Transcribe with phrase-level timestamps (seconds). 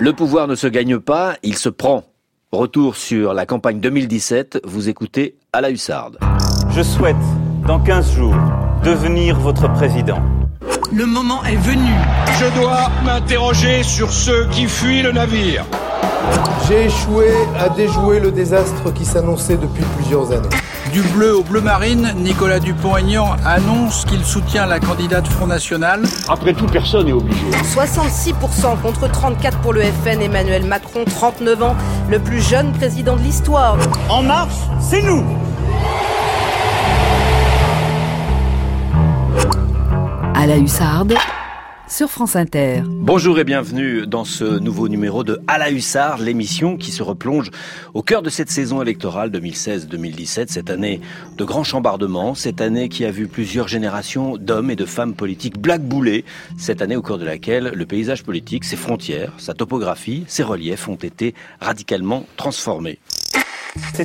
[0.00, 2.04] Le pouvoir ne se gagne pas, il se prend.
[2.52, 6.20] Retour sur la campagne 2017, vous écoutez à la hussarde.
[6.70, 7.16] Je souhaite,
[7.66, 8.36] dans 15 jours,
[8.84, 10.22] devenir votre président.
[10.92, 11.90] Le moment est venu.
[12.38, 15.64] Je dois m'interroger sur ceux qui fuient le navire.
[16.68, 17.26] J'ai échoué
[17.58, 20.48] à déjouer le désastre qui s'annonçait depuis plusieurs années.
[20.92, 26.02] Du bleu au bleu marine, Nicolas Dupont-Aignan annonce qu'il soutient la candidate Front National.
[26.28, 27.44] Après tout, personne n'est obligé.
[27.74, 31.76] 66% contre 34 pour le FN, Emmanuel Macron, 39 ans,
[32.10, 33.76] le plus jeune président de l'histoire.
[34.08, 35.24] En marche, c'est nous
[40.34, 41.14] À la hussarde,
[41.88, 42.82] sur France Inter.
[42.86, 47.50] Bonjour et bienvenue dans ce nouveau numéro de À la Hussard, l'émission qui se replonge
[47.94, 51.00] au cœur de cette saison électorale 2016-2017, cette année
[51.36, 55.58] de grands chambardements, cette année qui a vu plusieurs générations d'hommes et de femmes politiques
[55.58, 56.24] blackboulés,
[56.58, 60.88] cette année au cours de laquelle le paysage politique, ses frontières, sa topographie, ses reliefs
[60.88, 62.98] ont été radicalement transformés.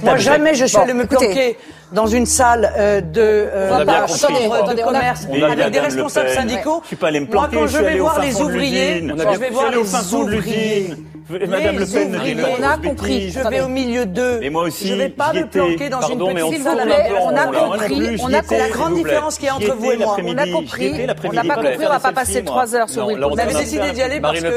[0.04, 1.58] Moi, jamais je suis allé me planquer
[1.92, 4.20] dans une salle euh, de, euh, On a bien de compris.
[4.20, 6.80] chambre Attendez, de commerce avec des responsables syndicaux.
[6.84, 9.50] Je suis pas allé me Moi, planquer, quand je vais voir les ouvriers, je vais
[9.52, 11.06] voir les ouvriers, l'usine.
[11.30, 13.32] Madame Le Pen ne on a compris.
[13.32, 14.40] Je vais au milieu d'eux.
[14.42, 16.94] Et moi aussi, Je vais pas me planquer dans Pardon, une petite salle.
[17.22, 17.46] On a.
[17.46, 18.18] Moi compris.
[18.22, 20.18] On a étais, la grande différence qu'il y a entre vous et moi.
[20.22, 20.94] On a compris.
[21.24, 21.86] On n'a pas compris.
[21.86, 22.52] On va pas passer moi.
[22.52, 24.54] trois heures sur là, On avait décidé d'y aller parce que vous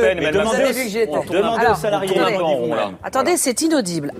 [0.55, 1.13] avez aux- vu que j'y étais.
[1.31, 2.35] demandez aux salariés attendez.
[2.35, 2.91] un peu en rond, là.
[3.05, 4.13] Attendez, c'est inaudible.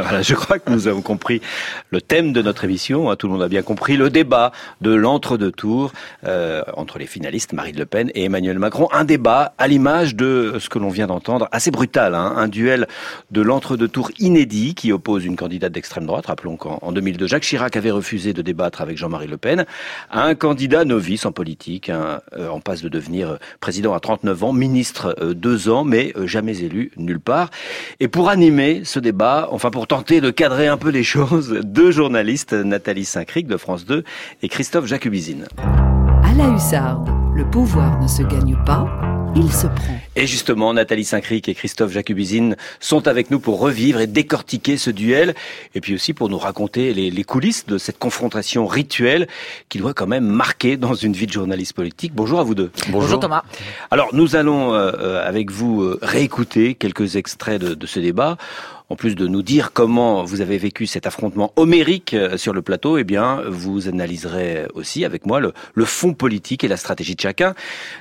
[0.22, 1.40] Je crois que nous avons compris
[1.90, 3.10] le thème de notre émission.
[3.10, 5.92] hein, Tout le monde a bien compris le débat de l'entre-deux tours
[6.24, 8.88] euh, entre les finalistes Marine Le Pen et Emmanuel Macron.
[8.92, 12.86] Un débat à l'image de ce que l'on vient d'entendre, assez brutal, hein, un duel
[13.30, 16.26] de l'entre-deux tours inédit qui oppose une candidate d'extrême droite.
[16.26, 19.66] Rappelons qu'en en 2002, Jacques Chirac avait refusé de débattre avec Jean-Marie Le Pen,
[20.10, 24.00] à un candidat novice en politique, un, euh, en passe de devenir euh, président à
[24.00, 27.50] 39 ans, ministre deux ans, mais jamais élu nulle part.
[28.00, 31.90] Et pour animer ce débat, enfin pour tenter de cadrer un peu les choses, deux
[31.90, 34.04] journalistes, Nathalie Saint-Cric de France 2
[34.40, 35.48] et Christophe Jacubizine.
[36.22, 38.86] À la hussarde, le pouvoir ne se gagne pas,
[39.34, 39.98] il se prend.
[40.14, 44.90] Et justement, Nathalie Saint-Cric et Christophe Jacubizine sont avec nous pour revivre et décortiquer ce
[44.90, 45.34] duel,
[45.74, 49.26] et puis aussi pour nous raconter les, les coulisses de cette confrontation rituelle
[49.68, 52.12] qui doit quand même marquer dans une vie de journaliste politique.
[52.14, 52.70] Bonjour à vous deux.
[52.90, 53.42] Bonjour Thomas.
[53.90, 58.36] Alors, nous allons euh, euh, avec vous euh, réécouter quelques extraits de, de ce débat.
[58.90, 62.60] En plus de nous dire comment vous avez vécu cet affrontement homérique euh, sur le
[62.60, 67.14] plateau, eh bien, vous analyserez aussi avec moi le, le fond politique et la stratégie
[67.14, 67.54] de chacun.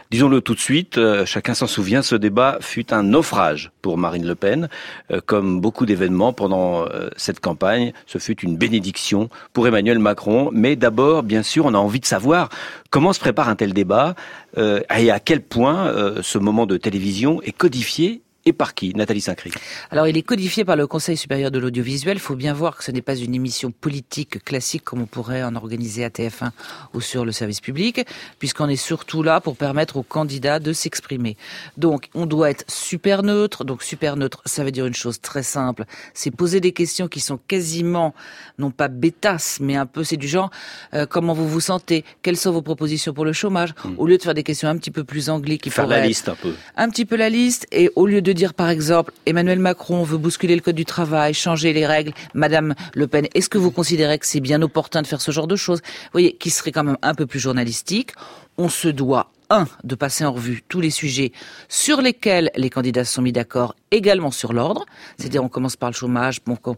[0.10, 4.26] Disons-le tout de suite, euh, chacun s'en souvient, ce débat fut un naufrage pour Marine
[4.26, 4.68] Le Pen.
[5.12, 10.50] Euh, Comme beaucoup d'événements pendant cette campagne, ce fut une bénédiction pour Emmanuel Macron.
[10.52, 12.50] Mais d'abord, bien sûr, on a envie de savoir
[12.90, 14.16] comment se prépare un tel débat
[14.58, 19.54] et à quel point ce moment de télévision est codifié et par qui Nathalie Saint-Cric.
[19.92, 22.18] Alors, il est codifié par le Conseil supérieur de l'audiovisuel.
[22.18, 25.44] Il faut bien voir que ce n'est pas une émission politique classique comme on pourrait
[25.44, 26.52] en organiser à TF1
[26.94, 28.06] ou sur le service public,
[28.40, 31.38] puisqu'on est surtout là pour permettre aux candidats de s'exprimer.
[31.78, 33.66] Donc, on doit être super neutre.
[33.66, 35.84] Donc, super neutre, ça veut dire une chose très simple.
[36.14, 38.14] C'est poser des questions qui sont quasiment,
[38.58, 40.50] non pas bêtasses, mais un peu, c'est du genre,
[40.94, 42.06] euh, comment vous vous sentez?
[42.22, 43.74] Quelles sont vos propositions pour le chômage?
[43.98, 46.30] Au lieu de faire des questions un petit peu plus anglais qui Faire la liste
[46.30, 46.54] un peu.
[46.78, 50.18] un petit peu la liste et au lieu de dire par exemple Emmanuel Macron veut
[50.18, 54.20] bousculer le code du travail, changer les règles, Madame Le Pen, est-ce que vous considérez
[54.20, 55.82] que c'est bien opportun de faire ce genre de choses?
[55.84, 58.12] Vous voyez, qui serait quand même un peu plus journalistique.
[58.58, 61.32] On se doit un de passer en revue tous les sujets
[61.68, 64.86] sur lesquels les candidats sont mis d'accord, également sur l'ordre.
[65.18, 66.76] C'est-à-dire on commence par le chômage, on-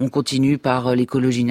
[0.00, 1.46] on continue par euh, l'écologie,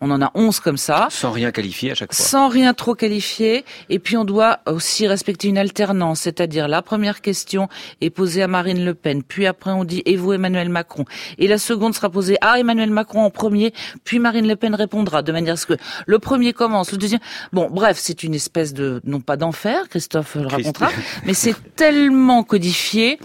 [0.00, 2.24] on en a 11 comme ça Sans rien qualifier à chaque fois.
[2.24, 3.64] sans rien trop qualifier.
[3.90, 7.68] Et puis on doit aussi respecter une alternance, c'est-à-dire la première question
[8.00, 11.04] est posée à Marine Le Pen, puis après on dit et vous Emmanuel Macron,
[11.38, 13.72] et la seconde sera posée à Emmanuel Macron en premier,
[14.04, 15.74] puis Marine Le Pen répondra de manière à ce que
[16.06, 17.20] le premier commence, le deuxième.
[17.52, 20.90] Bon, bref, c'est une espèce de non pas d'enfer, Christophe le racontera,
[21.26, 23.18] mais c'est tellement codifié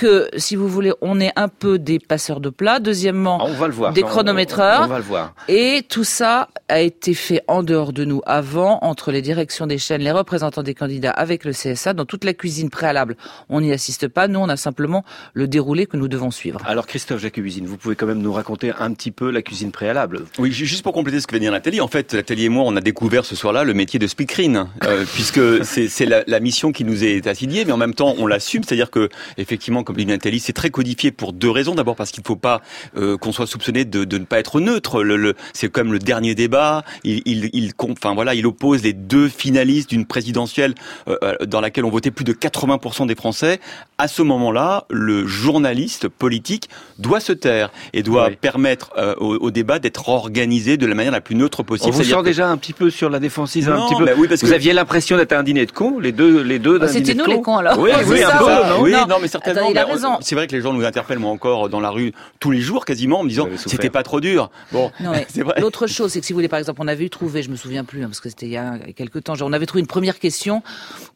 [0.00, 2.80] que, si vous voulez, on est un peu des passeurs de plats.
[2.80, 3.92] Deuxièmement, Ah, on va le voir.
[3.92, 4.84] des On- on- chronométreurs.
[4.84, 5.34] On va le voir.
[5.48, 9.76] Et tout ça a été fait en dehors de nous avant, entre les directions des
[9.76, 11.92] chaînes, les représentants des candidats avec le CSA.
[11.92, 13.18] Dans toute la cuisine préalable,
[13.50, 14.26] on n'y assiste pas.
[14.26, 15.04] Nous, on a simplement
[15.34, 16.60] le déroulé que nous devons suivre.
[16.64, 20.20] Alors Christophe Jacubizine, vous pouvez quand même nous raconter un petit peu la cuisine préalable.
[20.38, 22.48] Oui, ju- juste pour compléter ce que vient de dire Nathalie, en fait, Nathalie et
[22.48, 26.24] moi, on a découvert ce soir-là le métier de speakerine, euh, puisque c'est c'est la,
[26.26, 29.82] la mission qui nous est assignée, mais en même temps, on l'assume, c'est-à-dire que, effectivement,
[29.90, 31.74] comme dit Nathalie, c'est très codifié pour deux raisons.
[31.74, 32.62] D'abord parce qu'il ne faut pas
[32.96, 35.02] euh, qu'on soit soupçonné de, de, ne pas être neutre.
[35.02, 36.84] Le, le, c'est comme le dernier débat.
[37.02, 40.74] Il, il, il, enfin voilà, il oppose les deux finalistes d'une présidentielle
[41.08, 43.58] euh, euh dans laquelle ont voté plus de 80% des Français.
[43.98, 48.36] À ce moment-là, le journaliste politique doit se taire et doit oui.
[48.40, 51.90] permettre euh, au, au, débat d'être organisé de la manière la plus neutre possible.
[51.92, 52.22] On vous sent que...
[52.22, 54.04] déjà un petit peu sur la défensive, non, un petit peu.
[54.04, 54.54] Bah oui, parce vous que...
[54.54, 56.78] aviez l'impression d'être un dîner de cons, les deux, les deux.
[56.78, 57.78] Bah, C'était nous les cons alors.
[57.78, 58.44] Oui, oui, un peu.
[58.44, 59.62] Non, oui, non, mais certainement.
[59.62, 60.18] Attends, il a raison.
[60.20, 62.84] C'est vrai que les gens nous interpellent moi encore dans la rue tous les jours
[62.84, 64.50] quasiment en me disant c'était pas trop dur.
[64.72, 64.90] Bon,
[65.28, 65.60] c'est vrai.
[65.60, 67.84] L'autre chose, c'est que si vous voulez, par exemple, on avait trouvé, je me souviens
[67.84, 69.86] plus, hein, parce que c'était il y a quelques temps, genre, on avait trouvé une
[69.86, 70.62] première question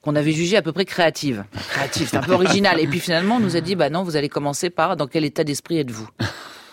[0.03, 1.45] qu'on avait jugée à peu près créative.
[1.71, 2.81] Créative, c'est un peu original.
[2.81, 5.25] Et puis finalement, on nous a dit, bah non, vous allez commencer par dans quel
[5.25, 6.09] état d'esprit êtes-vous?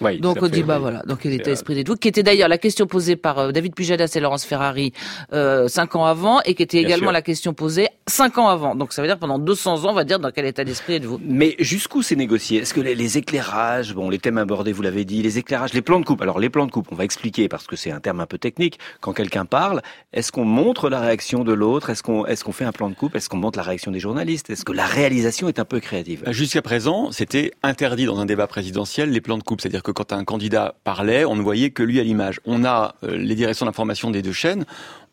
[0.01, 2.49] Oui, donc on dit bah voilà, donc quel était l'esprit d'être vous, qui était d'ailleurs
[2.49, 4.93] la question posée par euh, David Pujadas et Laurence Ferrari
[5.33, 7.11] euh, cinq ans avant, et qui était également sûr.
[7.11, 8.75] la question posée cinq ans avant.
[8.75, 11.19] Donc ça veut dire pendant 200 ans, on va dire dans quel état d'esprit êtes-vous?
[11.23, 12.61] Mais jusqu'où c'est négocié?
[12.61, 15.81] Est-ce que les, les, éclairages, bon, les thèmes abordés, vous l'avez dit, les éclairages, les
[15.81, 16.21] plans de coupe.
[16.21, 18.37] Alors les plans de coupe, on va expliquer parce que c'est un terme un peu
[18.37, 18.79] technique.
[18.99, 19.81] Quand quelqu'un parle,
[20.13, 21.89] est-ce qu'on montre la réaction de l'autre?
[21.89, 23.15] Est-ce qu'on est-ce qu'on fait un plan de coupe?
[23.15, 24.49] Est-ce qu'on montre la réaction des journalistes?
[24.49, 26.23] Est-ce que la réalisation est un peu créative?
[26.27, 30.13] Jusqu'à présent, c'était interdit dans un débat présidentiel les plans de coupe, c'est-à-dire que quand
[30.13, 32.39] un candidat parlait, on ne voyait que lui à l'image.
[32.45, 34.65] On a euh, les directions d'information des deux chaînes.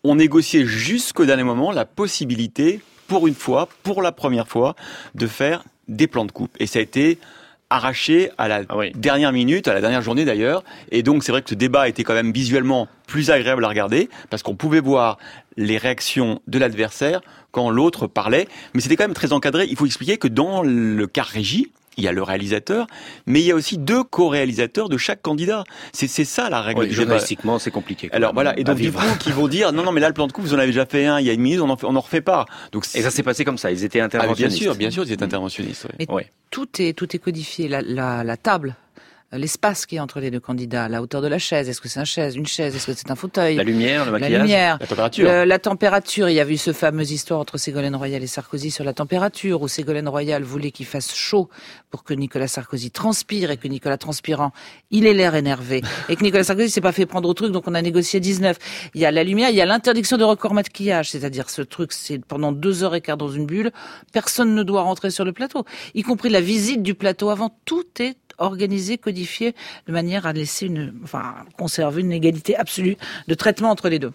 [0.04, 4.76] On négociait jusqu'au dernier moment la possibilité, pour une fois, pour la première fois,
[5.14, 6.54] de faire des plans de coupe.
[6.60, 7.18] Et ça a été
[7.70, 8.92] arraché à la ah oui.
[8.94, 10.64] dernière minute, à la dernière journée d'ailleurs.
[10.90, 14.08] Et donc c'est vrai que ce débat était quand même visuellement plus agréable à regarder
[14.30, 15.18] parce qu'on pouvait voir
[15.56, 17.20] les réactions de l'adversaire
[17.50, 18.48] quand l'autre parlait.
[18.74, 19.66] Mais c'était quand même très encadré.
[19.68, 22.86] Il faut expliquer que dans le cas régie, il y a le réalisateur,
[23.26, 25.64] mais il y a aussi deux co-réalisateurs de chaque candidat.
[25.92, 28.08] C'est ça la règle oui, Journalistiquement, c'est compliqué.
[28.12, 30.26] Alors voilà, et donc du coup, qui vont dire non, non, mais là le plan
[30.26, 31.76] de coup, vous en avez déjà fait un il y a une minute, on en,
[31.76, 32.46] fait, on en refait pas.
[32.72, 33.70] Donc et ça s'est passé comme ça.
[33.70, 34.56] Ils étaient interventionnistes.
[34.56, 35.86] Ah, bien sûr, bien sûr, ils étaient interventionnistes.
[35.90, 36.06] Oui.
[36.08, 36.32] Mais ouais.
[36.50, 37.68] tout est tout est codifié.
[37.68, 38.76] La, la, la table
[39.32, 42.00] l'espace qui est entre les deux candidats, la hauteur de la chaise, est-ce que c'est
[42.00, 44.78] une chaise, une chaise, est-ce que c'est un fauteuil, la lumière, le maquillage, la, lumière,
[44.80, 45.30] la température.
[45.30, 46.28] Le, la température.
[46.30, 49.60] Il y a eu ce fameuse histoire entre Ségolène Royal et Sarkozy sur la température,
[49.60, 51.50] où Ségolène Royal voulait qu'il fasse chaud
[51.90, 54.52] pour que Nicolas Sarkozy transpire et que Nicolas transpirant,
[54.90, 57.68] il ait l'air énervé et que Nicolas Sarkozy s'est pas fait prendre au truc, donc
[57.68, 58.56] on a négocié 19.
[58.94, 61.92] Il y a la lumière, il y a l'interdiction de record maquillage, c'est-à-dire ce truc,
[61.92, 63.72] c'est pendant deux heures et quart dans une bulle,
[64.12, 65.64] personne ne doit rentrer sur le plateau,
[65.94, 67.54] y compris la visite du plateau avant.
[67.66, 69.54] Tout est organisé, codifié,
[69.86, 72.96] de manière à laisser une, enfin, conserver une égalité absolue
[73.26, 74.12] de traitement entre les deux.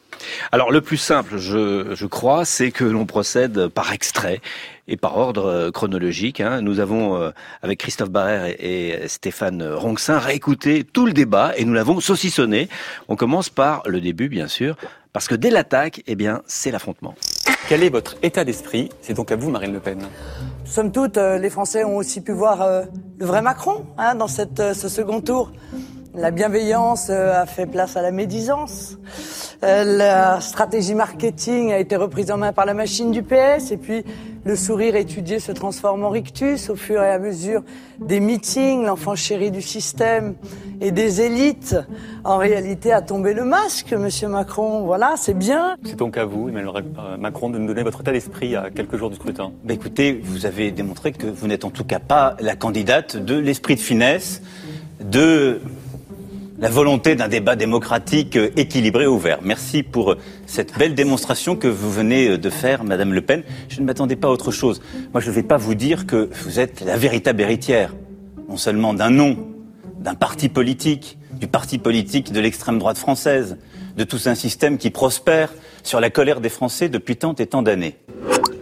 [0.52, 4.42] Alors, le plus simple, je, je crois, c'est que l'on procède par extrait
[4.88, 6.42] et par ordre chronologique.
[6.42, 6.62] Hein.
[6.62, 7.31] Nous avons, euh,
[7.62, 12.70] avec Christophe Barrère et, et Stéphane Ronxin, réécouté tout le débat et nous l'avons saucissonné.
[13.08, 14.75] On commence par le début, bien sûr,
[15.14, 17.16] parce que dès l'attaque, eh bien, c'est l'affrontement.
[17.69, 18.89] Quel est votre état d'esprit?
[19.01, 20.00] C'est donc à vous, Marine Le Pen.
[20.65, 22.83] Somme toute, euh, les Français ont aussi pu voir euh,
[23.18, 25.51] le vrai Macron hein, dans euh, ce second tour.
[26.15, 29.00] La bienveillance a fait place à la médisance.
[29.63, 33.71] La stratégie marketing a été reprise en main par la machine du PS.
[33.71, 34.06] Et puis,
[34.45, 37.63] le sourire étudié se transforme en rictus au fur et à mesure
[38.00, 38.86] des meetings.
[38.86, 40.36] L'enfant chéri du système
[40.81, 41.77] et des élites,
[42.24, 44.83] en réalité, a tombé le masque, Monsieur Macron.
[44.83, 45.77] Voilà, c'est bien.
[45.83, 46.83] C'est donc à vous, Emmanuel
[47.18, 49.51] Macron, de nous donner votre état d'esprit à quelques jours du scrutin.
[49.63, 53.36] Bah écoutez, vous avez démontré que vous n'êtes en tout cas pas la candidate de
[53.36, 54.44] l'esprit de finesse,
[55.00, 55.60] de
[56.57, 59.39] la volonté d'un débat démocratique équilibré, ouvert.
[59.41, 60.15] Merci pour
[60.45, 63.44] cette belle démonstration que vous venez de faire, Madame Le Pen.
[63.69, 64.81] Je ne m'attendais pas à autre chose.
[65.13, 67.94] Moi, je ne vais pas vous dire que vous êtes la véritable héritière,
[68.50, 69.38] non seulement d'un nom,
[70.00, 73.57] d'un parti politique, du parti politique de l'extrême droite française,
[73.98, 77.62] de tout un système qui prospère sur la colère des Français depuis tant et tant
[77.62, 77.98] d'années.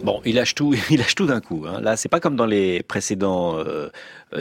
[0.04, 1.66] Bon, il lâche tout, il lâche tout d'un coup.
[1.68, 1.82] Hein.
[1.82, 3.90] Là, c'est pas comme dans les précédents euh,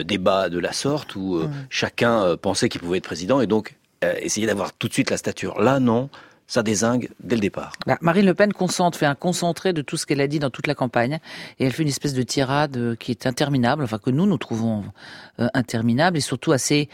[0.03, 1.67] débats de la sorte où euh, mmh.
[1.69, 5.09] chacun euh, pensait qu'il pouvait être président et donc euh, essayer d'avoir tout de suite
[5.09, 5.61] la stature.
[5.61, 6.09] Là, non.
[6.47, 7.71] Ça désingue dès le départ.
[7.87, 10.49] Bah, Marine Le Pen concentre, fait un concentré de tout ce qu'elle a dit dans
[10.49, 11.19] toute la campagne,
[11.59, 14.83] et elle fait une espèce de tirade qui est interminable, enfin que nous nous trouvons
[15.37, 16.89] interminable et surtout assez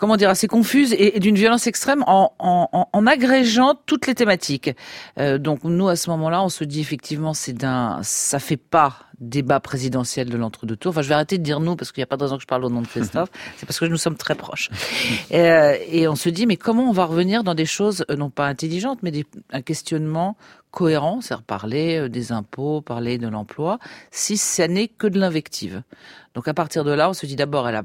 [0.00, 4.70] comment dire, assez confuse et, d'une violence extrême en, en, en, agrégeant toutes les thématiques.
[5.18, 8.96] Euh, donc nous, à ce moment-là, on se dit effectivement, c'est d'un, ça fait pas
[9.20, 10.90] débat présidentiel de l'entre-deux tours.
[10.90, 12.42] Enfin, je vais arrêter de dire nous parce qu'il n'y a pas de raison que
[12.42, 13.28] je parle au nom de Christophe.
[13.56, 14.70] c'est parce que nous sommes très proches.
[15.30, 18.16] Et, euh, et, on se dit, mais comment on va revenir dans des choses euh,
[18.16, 20.36] non pas intelligentes, mais des, un questionnement
[20.70, 23.78] cohérent, c'est-à-dire parler euh, des impôts, parler de l'emploi,
[24.10, 25.82] si ça n'est que de l'invective.
[26.34, 27.82] Donc à partir de là, on se dit d'abord, elle a,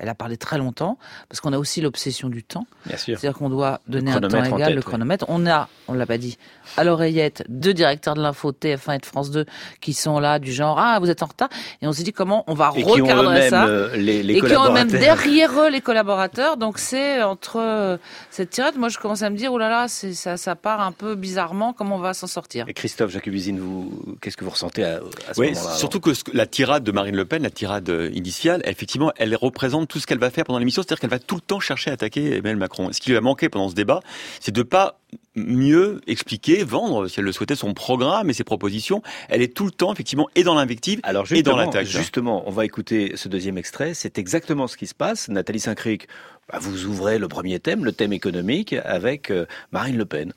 [0.00, 0.98] elle a parlé très longtemps,
[1.28, 2.66] parce qu'on a aussi l'obsession du temps.
[2.86, 5.28] C'est-à-dire qu'on doit donner un temps égal, tête, le chronomètre.
[5.28, 5.34] Ouais.
[5.36, 6.38] On a, on l'a pas dit,
[6.78, 9.44] à l'oreillette deux directeurs de l'info TF1 et de France 2
[9.82, 11.48] qui sont là du genre genre ah vous êtes en retard.
[11.80, 14.34] Et on s'est dit comment on va Et qui ont recadrer ça euh, les- les
[14.36, 15.00] et qui ont même collaborateurs.
[15.00, 16.56] derrière eux les collaborateurs.
[16.56, 17.96] Donc c'est entre euh,
[18.30, 18.76] cette tirade.
[18.76, 21.14] Moi je commence à me dire oh là là c'est ça ça part un peu
[21.14, 21.72] bizarrement.
[21.72, 25.34] Comment on va s'en sortir Et Christophe Jacobusine, vous, qu'est-ce que vous ressentez à, à
[25.34, 28.10] ce Oui, moment-là surtout que ce- la tirade de Marine Le Pen, la tirade euh,
[28.14, 31.34] initiale, effectivement, elle représente tout ce qu'elle va faire pendant l'émission, c'est-à-dire qu'elle va tout
[31.36, 32.90] le temps chercher à attaquer Emmanuel Macron.
[32.92, 34.00] Ce qui lui a manqué pendant ce débat,
[34.40, 34.98] c'est de pas
[35.34, 39.02] mieux expliquer, vendre, si elle le souhaitait, son programme et ses propositions.
[39.28, 41.86] Elle est tout le temps, effectivement, et dans l'invective Alors et dans justement, l'attaque.
[41.86, 43.94] justement, on va écouter ce deuxième extrait.
[43.94, 45.28] C'est exactement ce qui se passe.
[45.28, 46.06] Nathalie Saint-Cric,
[46.50, 50.32] bah, vous ouvrez le premier thème, le thème économique, avec euh, Marine Le Pen.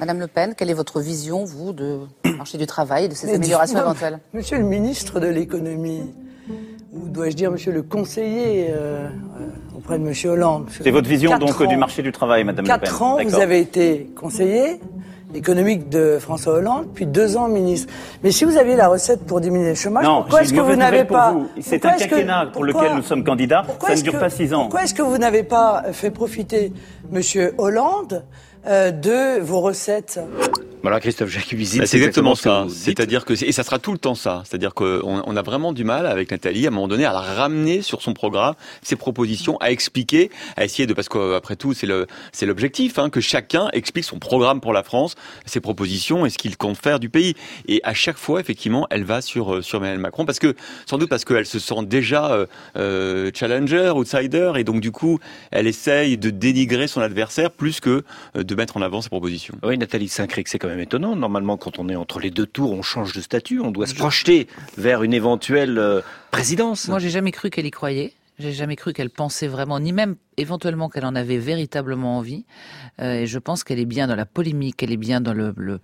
[0.00, 2.00] Madame Le Pen, quelle est votre vision, vous, de
[2.36, 4.18] marché du travail et de ces Mais améliorations éventuelles?
[4.32, 6.02] Monsieur le ministre de l'économie,
[6.92, 10.66] ou dois-je dire monsieur le conseiller euh, euh, auprès de monsieur Hollande.
[10.70, 12.80] C'est votre vision Quatre donc ans- du marché du travail, Madame Le Pen.
[12.80, 14.80] Quatre ans, vous avez été conseiller
[15.32, 17.92] économique de François Hollande, puis deux ans ministre.
[18.24, 20.74] Mais si vous aviez la recette pour diminuer le chômage, Non, pourquoi est-ce que vous
[20.74, 21.36] n'avez pas.
[21.60, 23.64] C'est un que- quinquennat pour pourquoi- lequel nous sommes candidats.
[23.86, 24.62] Ça ne dure que- pas six ans.
[24.62, 26.72] Pourquoi est-ce que vous n'avez pas fait profiter
[27.12, 28.24] Monsieur Hollande
[28.66, 30.20] euh, de vos recettes
[30.82, 32.64] Voilà, Christophe Jacobusine, Bah, c'est exactement ça.
[32.70, 34.42] C'est-à-dire que, c'est- et ça sera tout le temps ça.
[34.46, 37.20] C'est-à-dire qu'on on a vraiment du mal avec Nathalie, à un moment donné, à la
[37.20, 41.86] ramener sur son programme, ses propositions, à expliquer, à essayer de, parce qu'après tout, c'est
[41.86, 46.30] le, c'est l'objectif, hein, que chacun explique son programme pour la France, ses propositions et
[46.30, 47.34] ce qu'il compte faire du pays.
[47.68, 50.54] Et à chaque fois, effectivement, elle va sur, euh, sur Emmanuel Macron parce que,
[50.86, 52.46] sans doute parce qu'elle se sent déjà euh,
[52.78, 55.18] euh, challenger, outsider, et donc du coup,
[55.50, 58.02] elle essaye de dénigrer son adversaire plus que
[58.34, 59.54] euh, de mettre en avant ses propositions.
[59.62, 61.16] Oui, Nathalie Saint-Cric, c'est quand même étonnant.
[61.16, 63.94] Normalement, quand on est entre les deux tours, on change de statut, on doit se
[63.94, 66.88] projeter vers une éventuelle euh, présidence.
[66.88, 68.12] Moi, j'ai jamais cru qu'elle y croyait.
[68.38, 72.44] J'ai jamais cru qu'elle pensait vraiment, ni même éventuellement qu'elle en avait véritablement envie.
[73.00, 75.52] Euh, et je pense qu'elle est bien dans la polémique, elle est bien dans le.
[75.56, 75.80] le-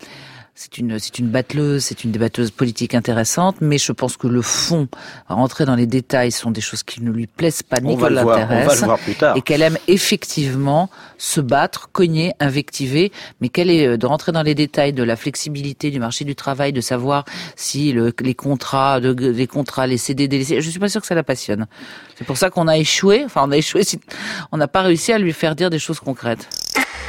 [0.58, 4.40] c'est une, c'est une battleuse, c'est une débatteuse politique intéressante, mais je pense que le
[4.40, 4.88] fond,
[5.28, 8.08] rentrer dans les détails, sont des choses qui ne lui plaisent pas, ni va
[8.38, 9.36] l'intéressent, le voir plus tard.
[9.36, 14.42] et qu'elle aime effectivement se battre, cogner, invectiver, mais qu'elle est euh, de rentrer dans
[14.42, 18.98] les détails de la flexibilité du marché du travail, de savoir si le- les contrats,
[19.00, 21.66] de, les contrats, les CDD, les- je suis pas sûr que ça la passionne.
[22.16, 23.24] C'est pour ça qu'on a échoué.
[23.26, 23.82] Enfin, on a échoué.
[24.52, 26.48] On n'a pas réussi à lui faire dire des choses concrètes.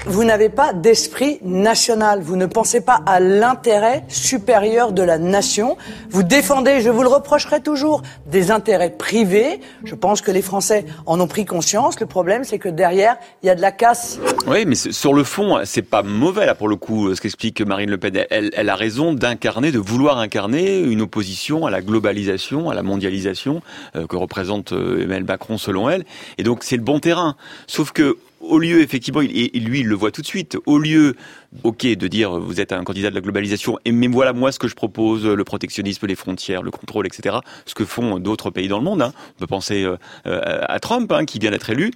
[0.10, 2.22] Vous n'avez pas d'esprit national.
[2.22, 5.76] Vous ne pensez pas à l'intérêt supérieur de la nation.
[6.10, 9.60] Vous défendez, je vous le reprocherai toujours, des intérêts privés.
[9.84, 12.00] Je pense que les Français en ont pris conscience.
[12.00, 14.18] Le problème, c'est que derrière, il y a de la casse.
[14.48, 17.14] Oui, mais sur le fond, c'est pas mauvais là pour le coup.
[17.14, 21.66] Ce qu'explique Marine Le Pen, elle, elle a raison d'incarner, de vouloir incarner une opposition
[21.66, 23.62] à la globalisation, à la mondialisation
[23.98, 26.06] euh, que représente euh, Emmanuel Macron selon elle.
[26.38, 27.36] Et donc c'est le bon terrain.
[27.68, 31.16] Sauf que au lieu effectivement, et lui il le voit tout de suite, au lieu
[31.64, 34.60] ok de dire vous êtes un candidat de la globalisation, et mais voilà moi ce
[34.60, 37.38] que je propose, le protectionnisme, les frontières, le contrôle, etc.
[37.66, 39.02] Ce que font d'autres pays dans le monde.
[39.02, 39.14] hein.
[39.36, 41.92] On peut penser euh, euh, à Trump hein, qui vient d'être élu.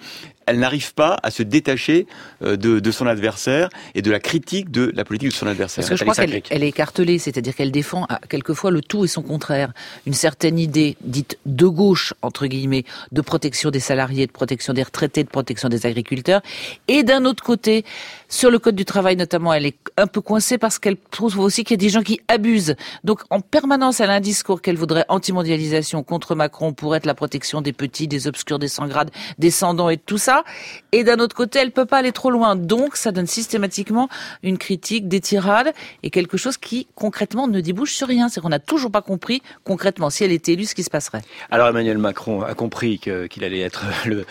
[0.46, 2.08] Elle n'arrive pas à se détacher
[2.44, 5.84] euh, de, de son adversaire et de la critique de la politique de son adversaire.
[5.84, 9.06] Parce que je crois qu'elle elle est écartelée, c'est-à-dire qu'elle défend à, quelquefois le tout
[9.06, 9.72] et son contraire.
[10.06, 14.84] Une certaine idée dite de gauche, entre guillemets, de protection des salariés, de protection des
[14.84, 16.42] retraités, de protection des agriculteurs.
[16.88, 17.86] Et d'un autre côté,
[18.32, 21.66] sur le code du travail notamment, elle est un peu coincée parce qu'elle trouve aussi
[21.66, 22.76] qu'il y a des gens qui abusent.
[23.04, 27.14] Donc en permanence, elle a un discours qu'elle voudrait anti-mondialisation contre Macron pour être la
[27.14, 30.46] protection des petits, des obscurs, des sans grades, descendants et tout ça.
[30.94, 32.56] Et d'un autre côté, elle peut pas aller trop loin.
[32.56, 34.08] Donc ça donne systématiquement
[34.44, 38.30] une critique, des tirades et quelque chose qui concrètement ne débouche sur rien.
[38.30, 41.22] C'est qu'on n'a toujours pas compris concrètement si elle était élue ce qui se passerait.
[41.50, 44.26] Alors Emmanuel Macron a compris qu'il allait être le,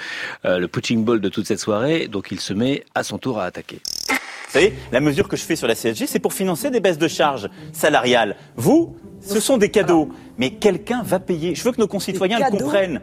[0.46, 3.38] euh, le punching ball de toute cette soirée, donc il se met à son tour
[3.38, 3.80] à attaquer.
[4.08, 6.98] Vous savez, la mesure que je fais sur la CSG, c'est pour financer des baisses
[6.98, 8.34] de charges salariales.
[8.56, 10.08] Vous, ce sont des cadeaux.
[10.38, 11.54] Mais quelqu'un va payer.
[11.54, 13.00] Je veux que nos concitoyens le comprennent.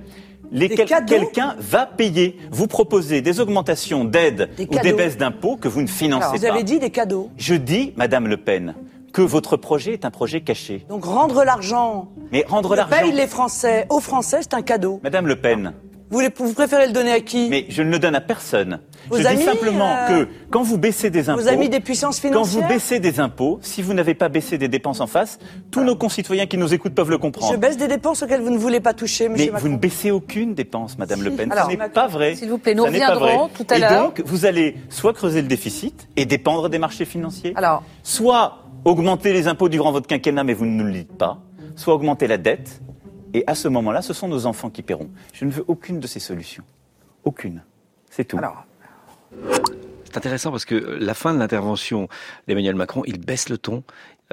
[0.51, 2.37] Les quel- Quelqu'un va payer.
[2.51, 6.35] Vous proposez des augmentations d'aides Des ou des baisses d'impôts que vous ne financez Alors,
[6.35, 6.53] vous pas.
[6.53, 7.29] avez dit des cadeaux.
[7.37, 8.73] Je dis, Madame Le Pen,
[9.13, 10.85] que votre projet est un projet caché.
[10.89, 12.95] Donc rendre l'argent, Mais rendre l'argent.
[12.97, 14.99] payent les Français aux Français, c'est un cadeau.
[15.03, 15.73] Madame Le Pen,
[16.09, 18.79] Vous, les- vous préférez le donner à qui mais je ne le donne à personne.
[19.09, 21.79] Vos je amis, dis simplement euh, que quand vous baissez des impôts, Vos amis des
[21.81, 25.07] puissances quand vous financières baissez des impôts, si vous n'avez pas baissé des dépenses en
[25.07, 25.37] face,
[25.69, 27.51] tous nos concitoyens qui nous écoutent peuvent le comprendre.
[27.53, 29.67] Je baisse des dépenses auxquelles vous ne voulez pas toucher, monsieur Mais Macron.
[29.67, 31.51] vous ne baissez aucune dépense, Madame Le Pen.
[31.51, 32.35] Alors, Ce n'est pas vrai.
[32.35, 34.03] s'il vous plaît, nous Ça reviendrons tout à Et l'heure.
[34.05, 39.33] donc, vous allez soit creuser le déficit et dépendre des marchés financiers, Alors, soit augmenter
[39.33, 41.39] les impôts durant votre quinquennat, mais vous ne nous le dites pas,
[41.75, 42.81] soit augmenter la dette.
[43.37, 45.11] Et à ce moment-là, ce sont nos enfants qui paieront.
[45.31, 46.63] Je ne veux aucune de ces solutions.
[47.23, 47.61] Aucune.
[48.09, 48.39] C'est tout.
[48.39, 48.65] Alors,
[50.05, 52.09] C'est intéressant parce que la fin de l'intervention
[52.47, 53.83] d'Emmanuel Macron, il baisse le ton,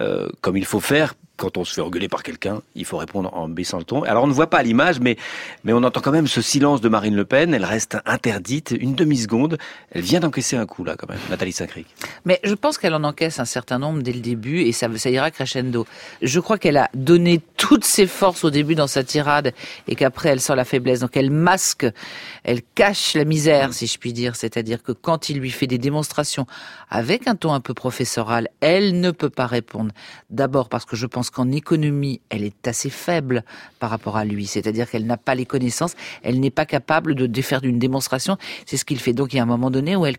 [0.01, 3.35] euh, comme il faut faire quand on se fait engueuler par quelqu'un, il faut répondre
[3.35, 4.03] en baissant le ton.
[4.05, 5.17] Alors on ne voit pas l'image, mais,
[5.65, 7.53] mais on entend quand même ce silence de Marine Le Pen.
[7.55, 9.59] Elle reste interdite une demi-seconde.
[9.91, 11.87] Elle vient d'encaisser un coup là quand même, Nathalie Saint-Cric.
[12.25, 15.11] Mais je pense qu'elle en encaisse un certain nombre dès le début et ça, ça
[15.11, 15.87] ira crescendo.
[16.23, 19.53] Je crois qu'elle a donné toutes ses forces au début dans sa tirade
[19.89, 21.01] et qu'après elle sent la faiblesse.
[21.01, 21.87] Donc elle masque,
[22.45, 24.37] elle cache la misère, si je puis dire.
[24.37, 26.47] C'est-à-dire que quand il lui fait des démonstrations
[26.91, 29.91] avec un ton un peu professoral, elle ne peut pas répondre.
[30.31, 33.45] D'abord parce que je pense qu'en économie, elle est assez faible
[33.79, 34.47] par rapport à lui.
[34.47, 38.37] C'est-à-dire qu'elle n'a pas les connaissances, elle n'est pas capable de faire d'une démonstration.
[38.67, 39.13] C'est ce qu'il fait.
[39.13, 40.17] Donc il y a un moment donné où elle,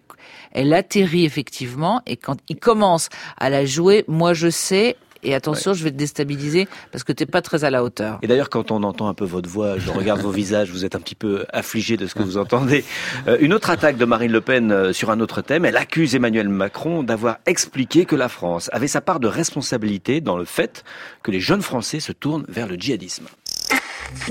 [0.52, 5.74] elle atterrit effectivement et quand il commence à la jouer, moi je sais, et attention,
[5.74, 8.20] je vais te déstabiliser parce que t'es pas très à la hauteur.
[8.22, 10.96] Et d'ailleurs, quand on entend un peu votre voix, je regarde vos visages, vous êtes
[10.96, 12.84] un petit peu affligé de ce que vous entendez.
[13.28, 16.16] Euh, une autre attaque de Marine Le Pen euh, sur un autre thème, elle accuse
[16.16, 20.84] Emmanuel Macron d'avoir expliqué que la France avait sa part de responsabilité dans le fait
[21.24, 23.26] que les jeunes Français se tournent vers le djihadisme.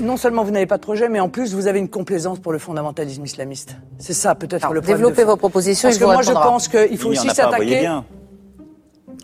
[0.01, 2.53] Non seulement vous n'avez pas de projet, mais en plus vous avez une complaisance pour
[2.53, 3.75] le fondamentalisme islamiste.
[3.97, 4.97] C'est ça peut-être le problème.
[4.97, 5.89] Développez vos propositions.
[5.89, 7.89] Parce que moi je pense qu'il faut aussi s'attaquer.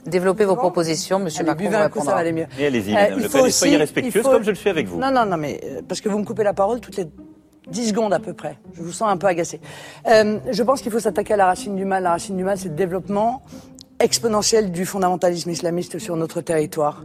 [0.06, 1.66] Développez vos propositions, Monsieur Macron.
[1.66, 2.48] Buvez un coup, ça va aller mieux.
[2.60, 5.00] Et allez-y, Madame Le Pen, soyez respectueuse comme je le suis avec vous.
[5.00, 7.06] Non, non, non, mais euh, parce que vous me coupez la parole toutes les
[7.70, 8.58] 10 secondes à peu près.
[8.74, 9.62] Je vous sens un peu agacé.
[10.08, 12.04] Euh, je pense qu'il faut s'attaquer à la racine du mal.
[12.04, 13.44] La racine du mal, c'est le développement
[14.02, 17.04] exponentiel du fondamentalisme islamiste sur notre territoire.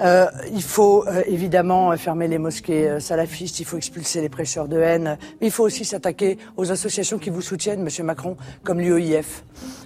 [0.00, 4.68] Euh, il faut euh, évidemment fermer les mosquées euh, salafistes, il faut expulser les prêcheurs
[4.68, 8.78] de haine, mais il faut aussi s'attaquer aux associations qui vous soutiennent, Monsieur Macron, comme
[8.78, 9.42] l'UOIF.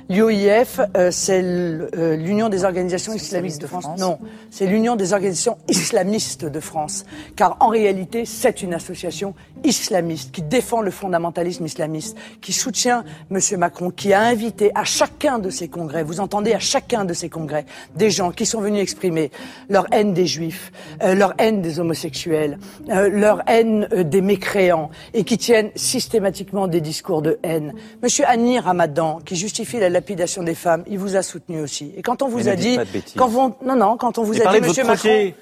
[0.09, 3.87] L'UOIF, euh, c'est euh, l'Union des organisations islamistes de France.
[3.99, 4.18] Non,
[4.50, 7.04] c'est l'Union des organisations islamistes de France.
[7.37, 13.38] Car en réalité, c'est une association islamiste qui défend le fondamentalisme islamiste, qui soutient M.
[13.59, 17.28] Macron, qui a invité à chacun de ses congrès, vous entendez à chacun de ses
[17.28, 19.30] congrès, des gens qui sont venus exprimer
[19.68, 20.72] leur haine des juifs,
[21.02, 22.58] euh, leur haine des homosexuels,
[22.88, 27.75] leur haine des mécréants, et qui tiennent systématiquement des discours de haine.
[28.02, 28.08] M.
[28.26, 31.92] Annie Ramadan, qui justifie la lapidation des femmes, il vous a soutenu aussi.
[31.96, 32.78] Et quand on vous a dit,
[33.16, 35.32] quand vous, non, non, quand on vous a dit, Monsieur Macron.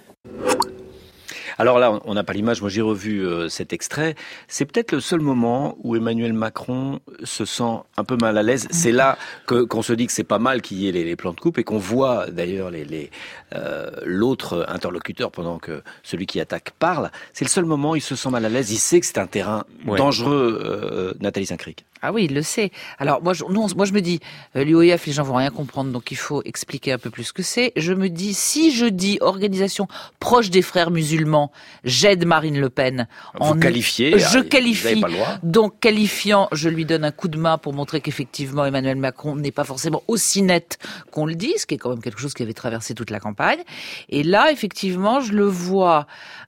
[1.60, 4.14] Alors là, on n'a pas l'image, moi j'ai revu euh, cet extrait.
[4.48, 8.66] C'est peut-être le seul moment où Emmanuel Macron se sent un peu mal à l'aise.
[8.70, 11.34] C'est là que qu'on se dit que c'est pas mal qu'il y ait les, plans
[11.34, 13.10] de coupe et qu'on voit d'ailleurs les,
[13.54, 17.10] euh, l'autre interlocuteur pendant que celui qui attaque parle.
[17.34, 18.72] C'est le seul moment où il se sent mal à l'aise.
[18.72, 21.84] Il sait que c'est un terrain dangereux, euh, Nathalie Saint-Cric.
[22.02, 22.70] Ah oui, il le sait.
[22.98, 24.20] Alors moi, je, moi je me dis,
[24.56, 27.32] euh, l'UOIF, les gens vont rien comprendre, donc il faut expliquer un peu plus ce
[27.32, 27.72] que c'est.
[27.76, 29.86] Je me dis, si je dis organisation
[30.18, 31.52] proche des frères musulmans,
[31.84, 33.06] j'aide Marine Le Pen.
[33.38, 35.04] Vous en, qualifiez Je qualifie.
[35.42, 39.52] Donc qualifiant, je lui donne un coup de main pour montrer qu'effectivement Emmanuel Macron n'est
[39.52, 40.78] pas forcément aussi net
[41.10, 43.20] qu'on le dit, ce qui est quand même quelque chose qui avait traversé toute la
[43.20, 43.60] campagne.
[44.08, 46.06] Et là, effectivement, je le vois.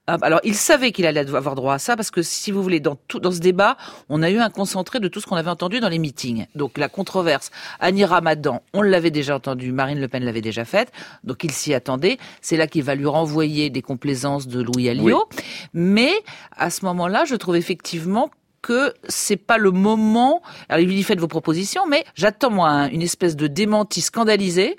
[0.09, 2.79] Euh, alors il savait qu'il allait avoir droit à ça parce que si vous voulez,
[2.79, 3.77] dans tout dans ce débat,
[4.09, 6.47] on a eu un concentré de tout ce qu'on a avait entendu dans les meetings.
[6.55, 10.91] Donc la controverse, Annie Ramadan, on l'avait déjà entendu, Marine Le Pen l'avait déjà faite,
[11.23, 12.17] donc il s'y attendait.
[12.41, 15.27] C'est là qu'il va lui renvoyer des complaisances de Louis Alliot.
[15.73, 16.11] Mais
[16.55, 20.41] à ce moment-là, je trouve effectivement que c'est pas le moment.
[20.69, 24.77] Alors il lui dit faites vos propositions, mais j'attends moi une espèce de démenti scandalisé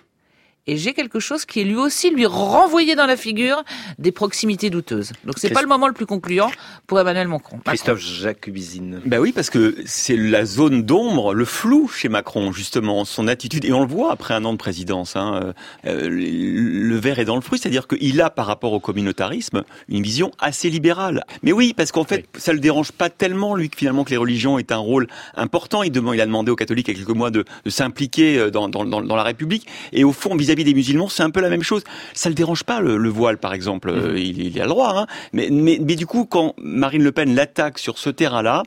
[0.67, 3.63] et j'ai quelque chose qui est lui aussi lui renvoyé dans la figure
[3.99, 5.13] des proximités douteuses.
[5.25, 6.51] Donc c'est pas le moment le plus concluant
[6.87, 7.61] pour Emmanuel Macron.
[7.65, 9.01] Christophe Jacubizine.
[9.05, 13.65] Ben oui, parce que c'est la zone d'ombre, le flou chez Macron justement, son attitude
[13.65, 15.17] et on le voit après un an de présidence.
[15.17, 15.55] Hein,
[15.87, 20.03] euh, le verre est dans le fruit, c'est-à-dire qu'il a par rapport au communautarisme une
[20.03, 21.25] vision assez libérale.
[21.43, 24.17] Mais oui, parce qu'en fait, ça le dérange pas tellement lui que finalement que les
[24.17, 25.83] religions aient un rôle important.
[25.83, 28.39] Il, demande, il a demandé aux catholiques il y a quelques mois de, de s'impliquer
[28.39, 31.41] euh, dans, dans, dans, la République et au fond vis-à-vis des musulmans, c'est un peu
[31.41, 31.83] la même chose.
[32.13, 33.97] Ça le dérange pas le, voile, par exemple, mmh.
[33.97, 34.95] euh, il, il, a le droit.
[34.97, 35.07] Hein.
[35.33, 38.63] Mais, mais, mais, du coup, quand Marine Le Pen l'attaque sur ce terrain-là,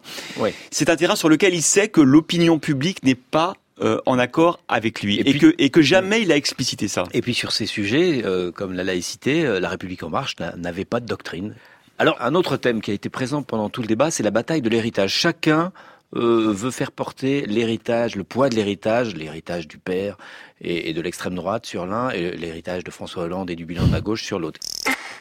[0.72, 4.60] c'est un terrain sur lequel il sait que l'opinion publique n'est pas euh, en accord
[4.68, 7.04] avec lui et, que, et que jamais il a explicité ça.
[7.14, 11.00] Et puis sur ces sujets, euh, comme la laïcité, la République en marche n'avait pas
[11.00, 11.54] de doctrine.
[12.00, 14.62] Alors un autre thème qui a été présent pendant tout le débat, c'est la bataille
[14.62, 15.14] de l'héritage.
[15.14, 15.72] Chacun
[16.14, 20.18] veut faire porter l'héritage, le poids de l'héritage, l'héritage du père,
[20.62, 23.92] et, de l'extrême droite sur l'un et l'héritage de François Hollande et du bilan de
[23.92, 24.60] la gauche sur l'autre.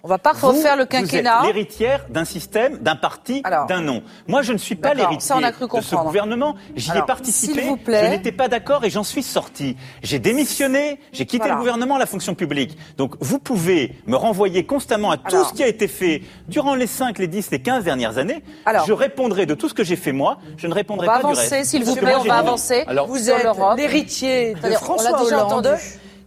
[0.02, 1.40] On va pas refaire le quinquennat.
[1.40, 4.04] Vous êtes l'héritière d'un système, d'un parti, d'un nom.
[4.28, 6.54] Moi, je ne suis pas l'héritier de ce gouvernement.
[6.76, 7.62] J'y ai participé.
[7.62, 8.04] Vous plaît.
[8.04, 9.76] Je n'étais pas d'accord et j'en suis sorti.
[10.04, 11.00] J'ai démissionné.
[11.12, 12.78] J'ai quitté le gouvernement, la fonction publique.
[12.96, 16.86] Donc, vous pouvez me renvoyer constamment à tout ce qui a été fait durant les
[16.86, 18.44] 5, les 10, les 15 dernières années.
[18.86, 20.38] je répondrai de tout ce que j'ai fait moi.
[20.56, 21.70] Je ne répondrai pas avancer, du reste.
[21.70, 22.84] S'il vous plaît, on va avancer.
[22.86, 23.44] Alors, vous êtes
[23.76, 25.78] l'héritier de François Hollande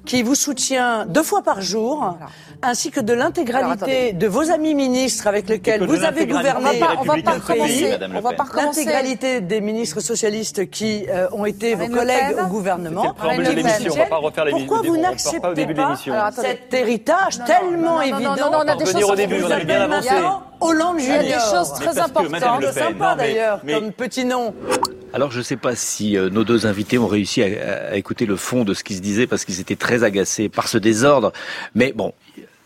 [0.06, 2.18] qui vous soutient deux fois par jour,
[2.62, 6.82] ainsi que de l'intégralité de vos amis ministres avec lesquels vous avez gouverné.
[7.00, 7.98] On va pas recommencer.
[8.16, 8.38] On va Pen.
[8.38, 8.86] pas recommencer.
[8.86, 13.14] L'intégralité des ministres socialistes qui euh, ont été Marine vos collègues au gouvernement.
[13.14, 15.96] Pourquoi vous pas n'acceptez pas
[16.32, 19.04] cet héritage tellement évident non, non, on a des choses.
[20.62, 21.40] Hollande Il y a des Junior.
[21.52, 22.66] choses très importantes.
[22.74, 24.54] Sympa d'ailleurs, comme petit nom.
[25.14, 28.28] Alors je ne sais pas si euh, nos deux invités ont réussi à, à écouter
[28.28, 31.32] le fond de ce qui se disait parce qu'ils étaient très agacés par ce désordre.
[31.76, 32.14] Mais bon,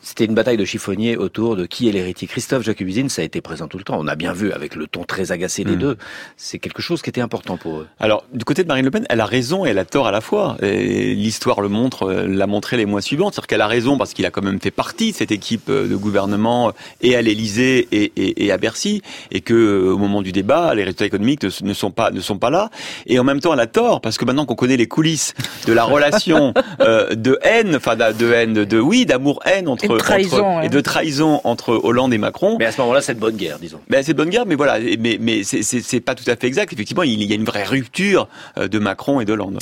[0.04, 2.28] c'était une bataille de chiffonniers autour de qui est l'héritier.
[2.28, 3.98] Christophe Jacobusine, ça a été présent tout le temps.
[4.00, 5.80] On a bien vu avec le ton très agacé des Mm.
[5.80, 5.98] deux.
[6.38, 7.88] C'est quelque chose qui était important pour eux.
[8.00, 10.12] Alors, du côté de Marine Le Pen, elle a raison et elle a tort à
[10.12, 10.58] la fois.
[10.62, 13.32] L'histoire le montre, euh, l'a montré les mois suivants.
[13.32, 15.88] C'est-à-dire qu'elle a raison parce qu'il a quand même fait partie de cette équipe euh,
[15.88, 20.22] de gouvernement euh, et à l'Élysée et, et, et à Bercy, et que au moment
[20.22, 22.70] du débat, les résultats économiques ne, sont pas ne sont pas là.
[23.08, 25.34] Et en même temps, elle a tort parce que maintenant qu'on connaît les coulisses
[25.68, 30.00] de la relation euh, de haine, enfin de haine, de, de- oui, d'amour-haine entre, de
[30.00, 30.66] trahison, entre- ouais.
[30.66, 32.58] et de trahison entre Hollande et Macron.
[32.60, 33.80] Mais à ce moment-là, c'est de bonne guerre, disons.
[33.90, 36.72] Ben, c'est de bonne guerre, mais voilà, mais, mais c'est pas tout à fait exact.
[36.74, 38.28] Effectivement, il y a une vraie rupture
[38.58, 39.60] euh, de Macron et de Hollande.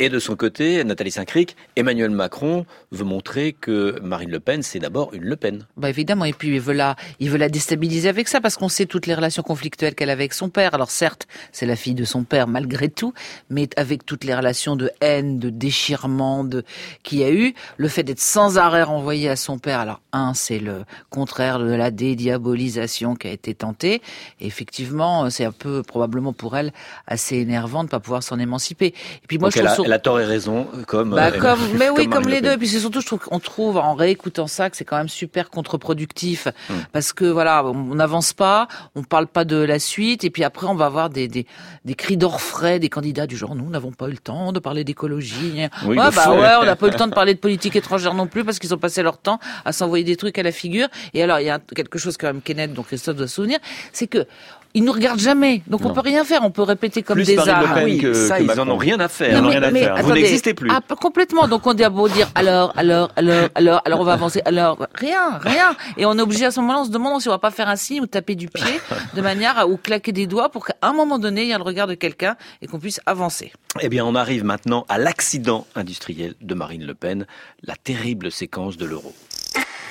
[0.00, 4.78] Et de son côté, Nathalie Saint-Cric, Emmanuel Macron veut montrer que Marine Le Pen, c'est
[4.78, 5.66] d'abord une Le Pen.
[5.76, 8.68] Bah évidemment, et puis il veut la, il veut la déstabiliser avec ça parce qu'on
[8.68, 10.72] sait toutes les relations conflictuelles qu'elle avait avec son père.
[10.74, 13.12] Alors certes, c'est la fille de son père malgré tout,
[13.50, 16.62] mais avec toutes les relations de haine, de déchirement, de
[17.02, 19.80] qu'il y a eu, le fait d'être sans arrêt renvoyé à son père.
[19.80, 24.00] Alors un, c'est le contraire de la dédiabolisation qui a été tentée.
[24.40, 26.72] Et effectivement, c'est un peu probablement pour elle
[27.08, 28.86] assez énervant de pas pouvoir s'en émanciper.
[28.86, 31.10] Et puis moi, Donc je trouve elle a tort et raison, comme.
[31.14, 32.52] bah, euh, comme, mais oui, comme les Le deux.
[32.52, 35.08] Et puis c'est surtout, je trouve qu'on trouve en réécoutant ça que c'est quand même
[35.08, 36.74] super contre-productif Hmm.
[36.92, 40.66] parce que voilà, on n'avance pas, on parle pas de la suite, et puis après
[40.66, 41.46] on va avoir des des,
[41.84, 44.84] des cris d'orfraie des candidats du genre nous n'avons pas eu le temps de parler
[44.84, 45.68] d'écologie.
[45.86, 48.14] Oui, ouais, bah ouais, on n'a pas eu le temps de parler de politique étrangère
[48.14, 50.88] non plus parce qu'ils ont passé leur temps à s'envoyer des trucs à la figure.
[51.14, 53.58] Et alors il y a quelque chose quand même Kenneth dont Christophe doit se souvenir,
[53.92, 54.26] c'est que
[54.74, 55.94] ils nous regardent jamais, donc on Non.
[55.94, 56.42] peut rien faire.
[56.44, 57.74] On peut répéter comme Plus des Marine Le arts.
[57.74, 59.30] Pen oui, que- ça, que ils en ont rien à faire.
[59.32, 59.96] Ils en ont Non, rien à mais faire.
[60.02, 60.70] Vous n'existez plus.
[60.72, 61.48] Ah, pas complètement.
[61.48, 64.42] Donc on a beau dire alors, alors, alors, alors, alors on va avancer.
[64.44, 65.74] Alors rien, rien.
[65.96, 67.68] Et on est obligé à ce moment-là, on se demande si on va pas faire
[67.68, 68.80] un signe ou taper du pied
[69.14, 71.56] de manière à ou claquer des doigts pour qu'à un moment donné il y ait
[71.56, 73.52] le regard de quelqu'un et qu'on puisse avancer.
[73.80, 77.26] Eh bien, on arrive maintenant à l'accident industriel de Marine Le Pen,
[77.62, 79.12] la terrible séquence de l'euro.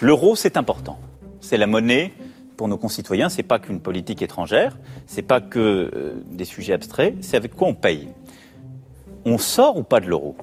[0.01, 0.99] L'euro, c'est important.
[1.41, 2.13] C'est la monnaie
[2.57, 3.29] pour nos concitoyens.
[3.29, 4.77] C'est pas qu'une politique étrangère.
[5.05, 7.15] C'est pas que euh, des sujets abstraits.
[7.21, 8.09] C'est avec quoi on paye.
[9.25, 10.35] On sort ou pas de l'euro?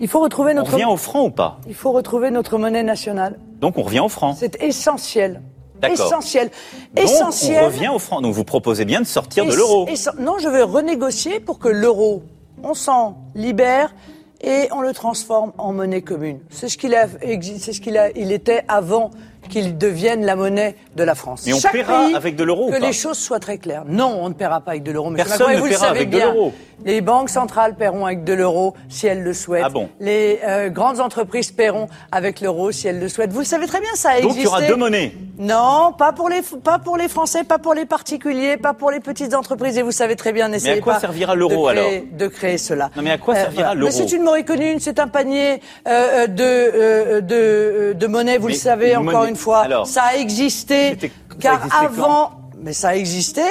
[0.00, 1.60] Il faut retrouver On notre, revient au franc ou pas?
[1.66, 3.38] Il faut retrouver notre monnaie nationale.
[3.60, 4.34] Donc on revient au franc.
[4.34, 5.42] C'est essentiel.
[5.82, 6.50] Essentiel.
[6.94, 7.62] Donc Essentiel.
[7.62, 8.20] on revient au franc.
[8.20, 9.86] Donc vous proposez bien de sortir de l'euro.
[10.18, 12.22] Non, je veux renégocier pour que l'euro,
[12.62, 13.94] on s'en libère
[14.42, 16.40] et on le transforme en monnaie commune.
[16.50, 19.10] C'est ce qu'il a, c'est ce qu'il a, il était avant
[19.48, 21.42] qu'il devienne la monnaie de la France.
[21.46, 23.58] Mais on Chaque paiera pays, avec de l'euro ou Que pas les choses soient très
[23.58, 23.84] claires.
[23.86, 25.10] Non, on ne paiera pas avec de l'euro.
[25.12, 26.52] Personne Macron, ne vous le paiera savez avec de l'euro.
[26.84, 29.62] Les banques centrales paieront avec de l'euro si elles le souhaitent.
[29.66, 33.32] Ah bon Les euh, grandes entreprises paieront avec l'euro si elles le souhaitent.
[33.32, 34.40] Vous le savez très bien, ça a Donc existé.
[34.40, 35.12] il y aura deux monnaies.
[35.38, 39.00] Non, pas pour les pas pour les Français, pas pour les particuliers, pas pour les
[39.00, 39.78] petites entreprises.
[39.78, 42.90] Et vous savez très bien, n'essayez à quoi pas servira l'euro, alors de créer cela.
[42.96, 46.26] Non, mais à quoi servira l'euro Mais c'est une monnaie commune, c'est un panier euh,
[46.26, 48.36] de, euh, de euh, de monnaie.
[48.36, 49.60] Vous Mais le savez encore monnaie- une fois.
[49.60, 50.98] alors, ça a existé,
[51.40, 53.42] car avant, mais ça a existé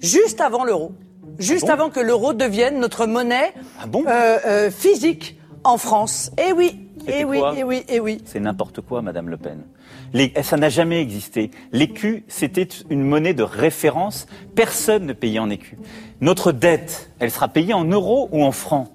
[0.00, 0.92] juste avant l'euro,
[1.38, 6.30] juste bon avant que l'euro devienne notre monnaie Ah bon euh, euh, physique en France.
[6.36, 8.20] Eh oui, eh oui, eh oui, eh oui.
[8.26, 9.62] C'est n'importe quoi, Madame Le Pen.
[10.14, 11.50] Les- ça n'a jamais existé.
[11.72, 14.26] L'écu, c'était une monnaie de référence.
[14.54, 15.78] Personne ne payait en écu.
[16.20, 18.88] Notre dette, elle sera payée en euros ou en francs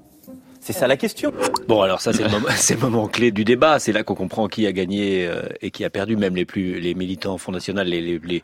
[0.67, 1.31] C'est ça la question.
[1.69, 3.79] Bon, alors ça, c'est le, moment, c'est le moment clé du débat.
[3.79, 6.17] C'est là qu'on comprend qui a gagné euh, et qui a perdu.
[6.17, 8.43] Même les plus, les militants Front National, les, les, les,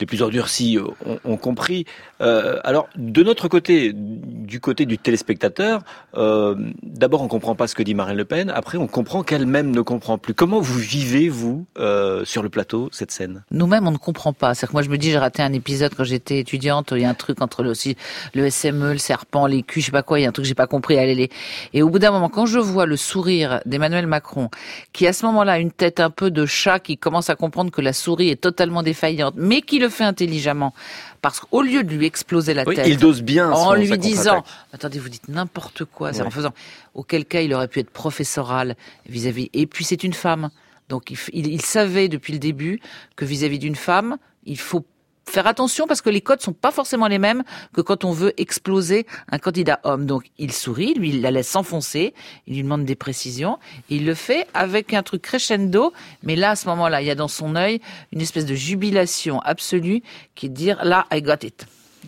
[0.00, 1.84] les plus endurcis ont, ont compris.
[2.20, 5.82] Euh, alors, de notre côté, du côté du téléspectateur,
[6.16, 8.50] euh, d'abord, on comprend pas ce que dit Marine Le Pen.
[8.50, 10.34] Après, on comprend qu'elle-même ne comprend plus.
[10.34, 13.44] Comment vous vivez, vous, euh, sur le plateau, cette scène?
[13.50, 14.54] Nous-mêmes, on ne comprend pas.
[14.54, 16.92] C'est-à-dire que moi, je me dis, j'ai raté un épisode quand j'étais étudiante.
[16.94, 17.96] Il y a un truc entre le, aussi,
[18.34, 20.18] le SME, le serpent, les culs, je sais pas quoi.
[20.18, 20.98] Il y a un truc que j'ai pas compris.
[20.98, 21.30] Allez, les...
[21.72, 24.50] Et au bout d'un moment, quand je vois le sourire d'Emmanuel Macron,
[24.92, 27.70] qui à ce moment-là a une tête un peu de chat, qui commence à comprendre
[27.70, 30.74] que la souris est totalement défaillante, mais qui le fait intelligemment,
[31.22, 33.96] parce qu'au lieu de lui exploser la Oui, tête, il dose bien en lui sa
[33.96, 36.26] disant, attendez, vous dites n'importe quoi, c'est Ouais.
[36.26, 36.52] en faisant,
[36.94, 38.76] auquel cas il aurait pu être professoral
[39.08, 39.50] vis-à-vis.
[39.52, 40.50] Et puis c'est une femme,
[40.88, 42.80] donc il, f- il- il savait depuis le début
[43.16, 44.84] que vis-à-vis d'une femme, il faut
[45.30, 47.42] faire attention parce que les codes sont pas forcément les mêmes
[47.74, 50.06] que quand on veut exploser un candidat homme.
[50.06, 52.14] Donc il sourit, lui il la laisse s'enfoncer,
[52.46, 56.50] il lui demande des précisions, et il le fait avec un truc crescendo, mais là
[56.50, 57.80] à ce moment-là, il y a dans son œil
[58.12, 60.02] une espèce de jubilation absolue
[60.34, 61.66] qui est de dire là I got it.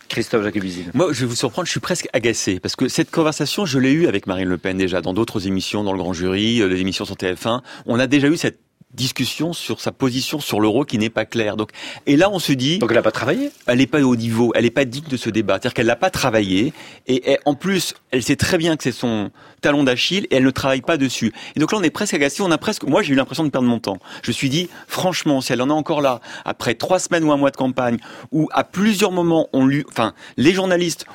[0.09, 0.91] Christophe Jacobizine.
[0.93, 3.91] Moi, je vais vous surprendre, je suis presque agacé parce que cette conversation, je l'ai
[3.91, 6.81] eue avec Marine Le Pen déjà dans d'autres émissions, dans le Grand Jury, euh, les
[6.81, 7.61] émissions sur TF1.
[7.85, 8.59] On a déjà eu cette
[8.93, 11.57] discussion sur sa position sur l'euro qui n'est pas claire.
[11.57, 11.69] Donc,
[12.05, 12.79] et là, on se dit.
[12.79, 13.51] Donc, elle n'a pas travaillé.
[13.67, 14.51] Elle n'est pas au niveau.
[14.55, 15.53] Elle n'est pas digne de ce débat.
[15.53, 16.73] C'est-à-dire qu'elle n'a pas travaillé.
[17.07, 20.51] Et, en plus, elle sait très bien que c'est son talon d'Achille et elle ne
[20.51, 21.31] travaille pas dessus.
[21.55, 22.43] Et donc là, on est presque agacé.
[22.43, 22.83] On a presque.
[22.83, 23.99] Moi, j'ai eu l'impression de perdre mon temps.
[24.21, 27.31] Je me suis dit, franchement, si elle en est encore là après trois semaines ou
[27.31, 27.97] un mois de campagne,
[28.31, 31.05] où à plusieurs moments on lui, enfin, les journalistes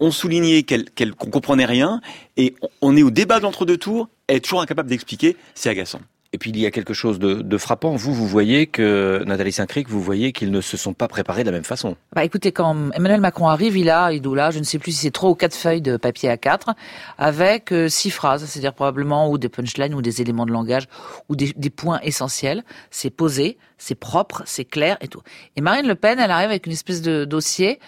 [0.00, 2.00] ont souligné qu'elle qu'on comprenait rien,
[2.36, 5.36] et on est au débat de l'entre-deux tours, elle est toujours incapable d'expliquer.
[5.54, 6.00] C'est agaçant.
[6.34, 7.96] Et puis il y a quelque chose de, de frappant.
[7.96, 11.48] Vous, vous voyez que Nathalie Saint-Cric, vous voyez qu'ils ne se sont pas préparés de
[11.48, 11.96] la même façon.
[12.14, 14.98] Bah écoutez, quand Emmanuel Macron arrive, il a, il là, je ne sais plus si
[14.98, 16.74] c'est trois ou quatre feuilles de papier A4
[17.16, 20.86] avec euh, six phrases, c'est-à-dire probablement ou des punchlines ou des éléments de langage
[21.30, 22.62] ou des, des points essentiels.
[22.90, 25.22] C'est posé, c'est propre, c'est clair et tout.
[25.56, 27.78] Et Marine Le Pen, elle arrive avec une espèce de dossier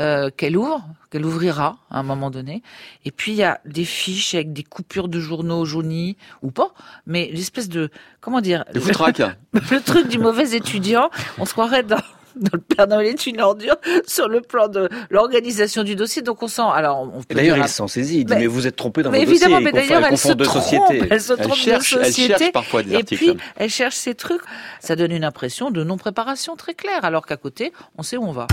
[0.00, 2.62] euh, qu'elle ouvre, qu'elle ouvrira à un moment donné.
[3.04, 6.72] Et puis il y a des fiches avec des coupures de journaux jaunis ou pas,
[7.06, 8.80] mais l'espèce de comment dire le,
[9.52, 11.10] le truc du mauvais étudiant.
[11.38, 11.98] On se croirait dans
[12.38, 16.22] dans le Père Noël est une ordure sur le plan de l'organisation du dossier.
[16.22, 16.62] Donc on sent.
[16.72, 18.20] Alors on d'ailleurs il s'en saisit.
[18.20, 19.60] Il dit mais, vous êtes trompé dans mais vos évidemment.
[19.60, 20.92] Mais d'ailleurs elle, se trompe.
[21.10, 22.32] Elle se trompe cherche, de société.
[22.32, 23.16] Elle cherche parfois des et articles.
[23.16, 24.42] puis elle cherche ces trucs.
[24.80, 27.04] Ça donne une impression de non préparation très claire.
[27.04, 28.46] Alors qu'à côté on sait où on va.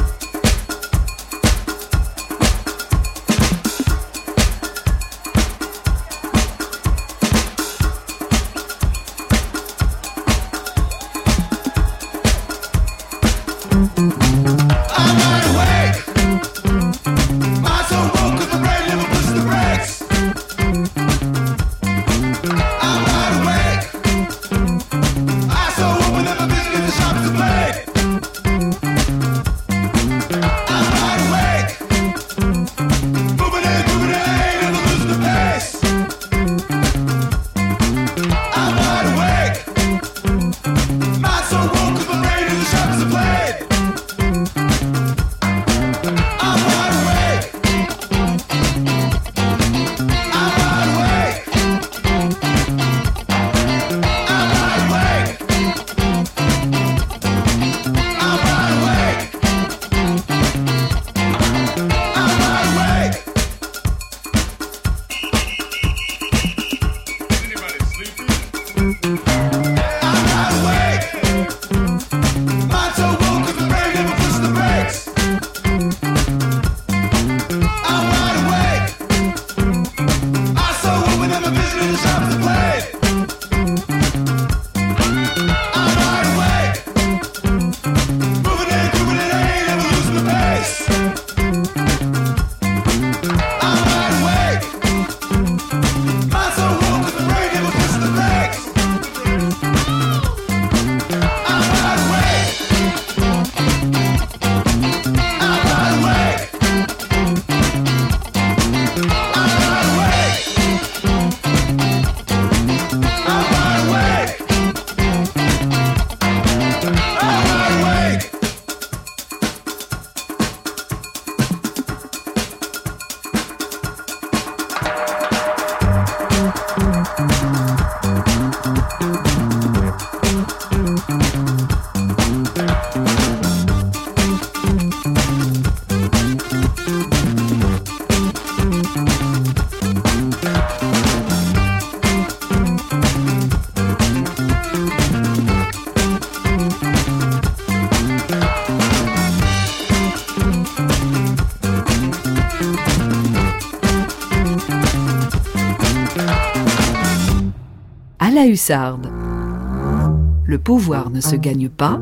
[158.69, 162.01] Le pouvoir ne se gagne pas,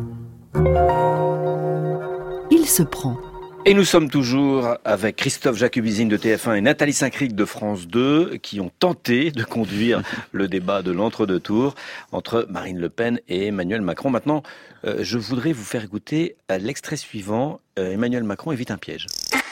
[2.52, 3.17] il se prend.
[3.65, 8.38] Et nous sommes toujours avec Christophe Jacubizine de TF1 et Nathalie Saint-Cric de France 2
[8.38, 11.76] qui ont tenté de conduire le débat de l'entre-deux tours
[12.13, 14.10] entre Marine Le Pen et Emmanuel Macron.
[14.10, 14.41] Maintenant,
[14.86, 17.60] euh, je voudrais vous faire écouter euh, l'extrait suivant.
[17.78, 19.08] Euh, Emmanuel Macron évite un piège.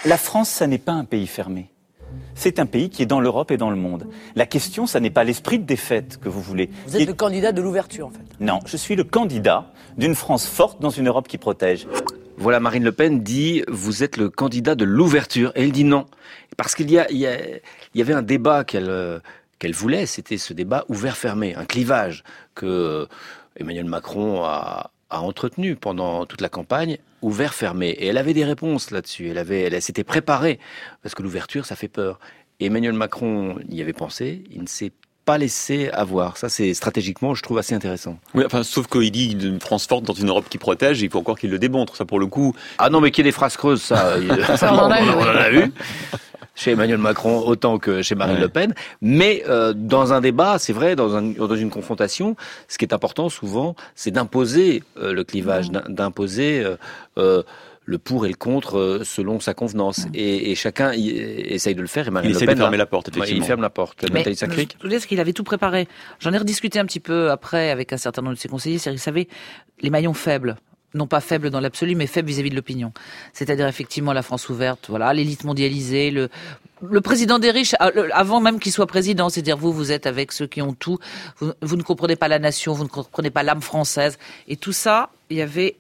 [0.06, 1.72] La France, ça n'est pas un pays fermé.
[2.36, 4.08] C'est un pays qui est dans l'Europe et dans le monde.
[4.36, 6.70] La question, ça n'est pas l'esprit de défaite que vous voulez.
[6.88, 8.24] Vous êtes le candidat de l'ouverture, en fait.
[8.40, 11.88] Non, je suis le candidat d'une France forte dans une Europe qui protège.
[12.38, 16.08] Voilà, Marine Le Pen dit vous êtes le candidat de l'ouverture, et il dit non,
[16.58, 19.20] parce qu'il y, a, il y, a, il y avait un débat qu'elle euh,
[19.60, 22.24] qu'elle voulait, c'était ce débat ouvert-fermé, un clivage
[22.56, 23.08] que
[23.56, 27.90] Emmanuel Macron a, a entretenu pendant toute la campagne, ouvert-fermé.
[27.90, 29.30] Et elle avait des réponses là-dessus.
[29.30, 30.60] Elle avait, elle, s'était préparée
[31.04, 32.20] parce que l'ouverture, ça fait peur.
[32.60, 34.44] Et Emmanuel Macron y avait pensé.
[34.52, 34.92] Il ne s'est
[35.26, 36.38] pas laissé avoir.
[36.38, 38.18] Ça, c'est stratégiquement, je trouve assez intéressant.
[38.34, 41.20] Oui, enfin, sauf qu'il dit une France forte dans une Europe qui protège, il faut
[41.20, 41.96] encore qu'il le démontre.
[41.96, 42.56] Ça, pour le coup.
[42.80, 44.16] Ah non, mais qu'il y ait des phrases creuses, ça,
[44.58, 45.72] ça on, en a, on en a vu
[46.62, 48.74] chez Emmanuel Macron autant que chez Marine Le Pen.
[49.02, 52.36] Mais euh, dans un débat, c'est vrai, dans, un, dans, une confrontation,
[52.68, 55.82] ce qui est important souvent, c'est d'imposer euh, le clivage, mmh.
[55.90, 56.76] d'imposer euh,
[57.18, 57.42] euh,
[57.86, 60.06] le pour et le contre euh, selon sa convenance.
[60.06, 60.12] Mmh.
[60.14, 62.08] Et, et, chacun y, essaye de le faire.
[62.08, 63.44] Et Marine il Le Pen de fermer la porte, effectivement.
[63.44, 64.06] Il ferme la porte.
[64.14, 65.88] Mais je voulais qu'il avait tout préparé.
[66.20, 68.78] J'en ai rediscuté un petit peu après avec un certain nombre de ses conseillers.
[68.78, 69.28] C'est-à-dire qu'il savait
[69.82, 70.58] les maillons faibles
[70.94, 72.92] non pas faible dans l'absolu, mais faible vis-à-vis de l'opinion.
[73.34, 76.30] C'est-à-dire effectivement la France ouverte, voilà, l'élite mondialisée, le,
[77.02, 80.48] président des riches, euh, avant même qu'il soit président, c'est-à-dire vous, vous êtes avec ceux
[80.48, 81.00] qui ont tout,
[81.40, 85.10] vous, ne comprenez pas la nation, vous ne comprenez pas l'âme française, et tout ça,
[85.30, 85.78] il y avait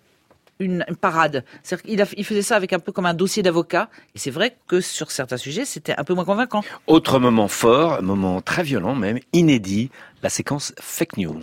[0.59, 1.43] une, parade.
[1.85, 3.89] Il, il, faisait ça avec un peu comme un dossier d'avocat.
[4.13, 6.63] Et c'est vrai que sur certains sujets, c'était un peu moins convaincant.
[6.85, 9.89] Autre moment fort, moment très violent même, inédit,
[10.21, 11.41] la séquence fake news.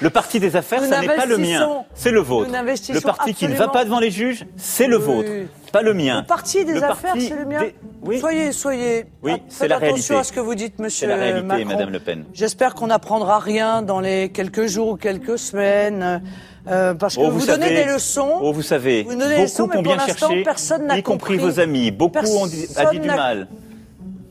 [0.00, 2.50] Le parti des affaires, Nous ça n'est pas le mien, c'est le vôtre.
[2.50, 5.04] Le parti qui ne va pas devant les juges, c'est le oui.
[5.04, 5.30] vôtre,
[5.72, 6.20] pas le mien.
[6.22, 7.60] Le parti des le affaires, c'est le mien.
[7.60, 7.74] Des...
[8.02, 8.18] Oui.
[8.18, 9.06] Soyez, soyez.
[9.22, 10.00] Oui, c'est la réalité.
[10.00, 11.68] Attention à ce que vous dites, Monsieur C'est la réalité, Macron.
[11.68, 12.24] Madame Le Pen.
[12.34, 16.22] J'espère qu'on n'apprendra rien dans les quelques jours ou quelques semaines.
[16.66, 18.38] Euh, parce que oh, vous, vous donnez savez, des leçons.
[18.40, 21.60] Oh, vous savez, vous donnez beaucoup des leçons, ont bien cherché, personne y compris vos
[21.60, 21.90] amis.
[21.90, 23.48] Beaucoup ont dit, a dit du mal.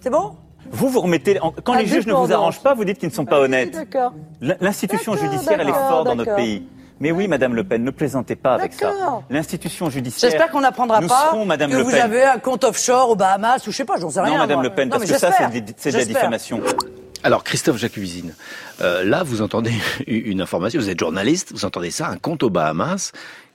[0.01, 0.35] C'est bon?
[0.73, 3.25] Vous vous remettez quand les juges ne vous arrangent pas, vous dites qu'ils ne sont
[3.25, 3.77] pas honnêtes.
[4.59, 6.67] L'institution judiciaire, elle est forte dans notre pays.
[6.99, 8.91] Mais oui, Madame Le Pen, ne plaisantez pas avec ça.
[9.29, 10.31] L'institution judiciaire.
[10.31, 12.01] J'espère qu'on n'apprendra pas serons, Madame que le vous Pen.
[12.01, 14.33] avez un compte offshore aux Bahamas ou je sais pas, j'en sais rien.
[14.33, 14.63] Non, Madame moi.
[14.63, 16.61] Le Pen, non, parce que ça, c'est de la diffamation.
[17.25, 18.33] Alors, Christophe Jacques-Cuisine,
[18.81, 19.73] euh, là, vous entendez
[20.07, 23.11] une information, vous êtes journaliste, vous entendez ça, un compte aux Bahamas.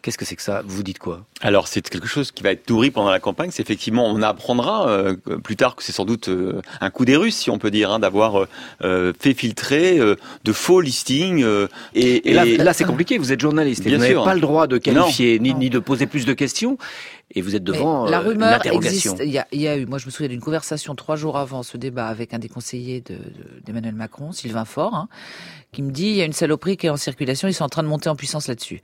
[0.08, 0.62] Qu'est-ce que c'est que ça?
[0.64, 1.26] Vous dites quoi?
[1.42, 3.50] Alors c'est quelque chose qui va être nourri pendant la campagne.
[3.52, 7.14] C'est effectivement, on apprendra euh, plus tard que c'est sans doute euh, un coup des
[7.14, 8.46] Russes, si on peut dire, hein, d'avoir
[8.82, 11.44] euh, fait filtrer de faux listings.
[11.94, 13.18] et, et, là, là c'est compliqué.
[13.18, 16.06] Vous êtes journaliste et vous n'avez pas le droit de qualifier ni, ni, de poser
[16.06, 16.78] plus de questions.
[17.34, 19.12] Et vous êtes devant Mais la rumeur l'interrogation.
[19.12, 19.22] existe.
[19.22, 21.36] Il y, a, il y, a, eu, moi je me souviens d'une conversation trois jours
[21.36, 23.02] avant ce débat avec un des conseillers
[23.66, 25.08] d'Emmanuel de, de, Macron, Sylvain Faure, hein,
[25.70, 27.68] qui me dit il y a une saloperie qui est en circulation, ils sont en
[27.68, 28.80] train de monter en puissance là-dessus.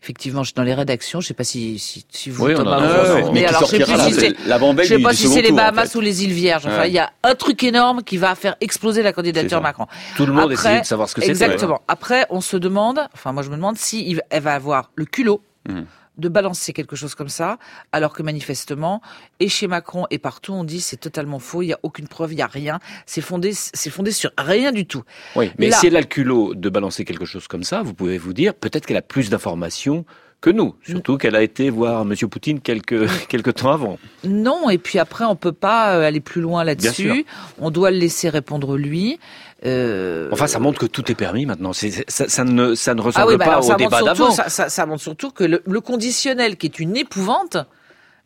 [0.00, 2.76] Effectivement, je suis dans les rédactions, je sais pas si, si, si vous, oui, Thomas,
[2.76, 5.50] a, vous, mais alors je sais plus si c'est, je sais pas si c'est les
[5.50, 5.98] Bahamas en fait.
[5.98, 6.66] ou les îles Vierges.
[6.66, 6.90] Enfin, ouais.
[6.90, 9.88] il y a un truc énorme qui va faire exploser la candidature Macron.
[10.16, 11.30] Tout le monde Après, essaie de savoir ce que c'est.
[11.30, 11.74] Exactement.
[11.74, 11.80] Ouais.
[11.88, 15.42] Après, on se demande, enfin moi je me demande si elle va avoir le culot.
[15.68, 15.80] Mmh
[16.18, 17.58] de balancer quelque chose comme ça,
[17.92, 19.00] alors que manifestement,
[19.40, 22.32] et chez Macron et partout, on dit c'est totalement faux, il n'y a aucune preuve,
[22.32, 25.02] il n'y a rien, c'est fondé, c'est fondé sur rien du tout.
[25.36, 28.18] Oui, mais si elle a le culot de balancer quelque chose comme ça, vous pouvez
[28.18, 30.04] vous dire peut-être qu'elle a plus d'informations
[30.40, 32.14] que nous, surtout qu'elle a été voir M.
[32.28, 33.98] Poutine quelques, quelques temps avant.
[34.24, 37.24] Non, et puis après, on peut pas euh, aller plus loin là-dessus.
[37.58, 39.18] On doit le laisser répondre lui.
[39.66, 40.28] Euh...
[40.32, 41.72] Enfin, ça montre que tout est permis maintenant.
[41.72, 44.30] Ça, ça, ne, ça ne ressemble ah oui, bah pas alors, au débat d'avant.
[44.30, 47.56] Ça, ça, ça, montre surtout que le, le, conditionnel, qui est une épouvante,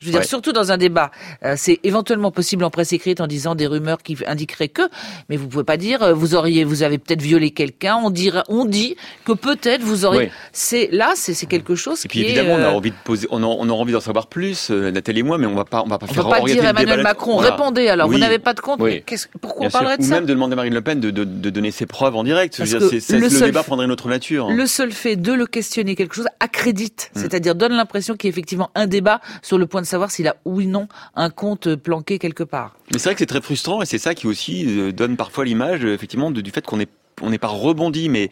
[0.02, 1.10] je veux dire, surtout dans un débat,
[1.44, 4.82] euh, c'est éventuellement possible en presse écrite en disant des rumeurs qui indiqueraient que,
[5.28, 7.96] mais vous pouvez pas dire euh, vous auriez, vous avez peut-être violé quelqu'un.
[8.02, 10.30] On dirait, on dit que peut-être vous auriez.
[10.52, 12.96] C'est là, c'est, c'est quelque chose et puis qui évidemment, est, on a envie de
[13.04, 15.54] poser, on a, on a envie d'en savoir plus, euh, Nathalie et moi, mais on
[15.54, 16.28] va pas, on va pas on faire.
[16.28, 17.50] va pas dire Emmanuel Macron, voilà.
[17.52, 17.88] répondez.
[17.88, 18.14] Alors, oui.
[18.16, 18.80] vous n'avez pas de compte.
[18.80, 19.04] Oui.
[19.40, 20.02] Pourquoi Bien on parlerait sûr.
[20.02, 21.86] de ça Ou même de demander à Marine Le Pen de, de, de donner ses
[21.86, 22.56] preuves en direct.
[22.58, 24.50] Parce Je veux dire, que c'est, le le, seul débat prendrait une autre nature.
[24.50, 27.20] Le seul fait de le questionner quelque chose accrédite, Mm.
[27.20, 30.26] c'est-à-dire donne l'impression qu'il y a effectivement un débat sur le point de savoir s'il
[30.28, 32.76] a ou non un compte planqué quelque part.
[32.92, 35.44] Mais c'est vrai que c'est très frustrant et c'est ça qui aussi euh, donne parfois
[35.44, 36.88] l'image euh, effectivement du fait qu'on n'est
[37.20, 38.30] on n'est pas rebondi, mais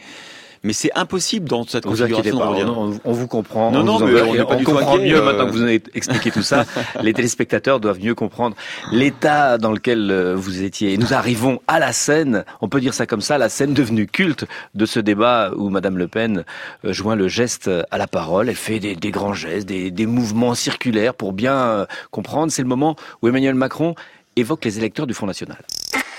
[0.63, 2.67] mais c'est impossible dans cette Vous inquiétez configuration.
[2.67, 3.71] pas, on, on vous comprend.
[3.71, 5.25] Non, on non, vous mais on du tout comprend mieux euh.
[5.25, 6.65] maintenant que vous avez expliqué tout ça.
[7.03, 8.55] Les téléspectateurs doivent mieux comprendre
[8.93, 10.93] l'état dans lequel euh, vous étiez.
[10.93, 14.07] Et nous arrivons à la scène, on peut dire ça comme ça, la scène devenue
[14.07, 14.45] culte
[14.75, 16.45] de ce débat où Madame Le Pen
[16.85, 18.49] euh, joint le geste à la parole.
[18.49, 22.53] Elle fait des, des grands gestes, des, des mouvements circulaires pour bien comprendre.
[22.53, 23.95] C'est le moment où Emmanuel Macron
[24.37, 25.59] évoque les électeurs du Front National.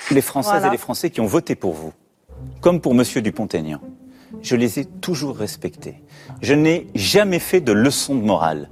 [0.10, 0.68] Les Françaises Voilà.
[0.68, 1.94] et les Français qui ont voté pour vous,
[2.60, 3.80] comme pour Monsieur Dupont-Aignan,
[4.42, 5.96] je les ai toujours respectés.
[6.42, 8.70] Je n'ai jamais fait de leçon de morale.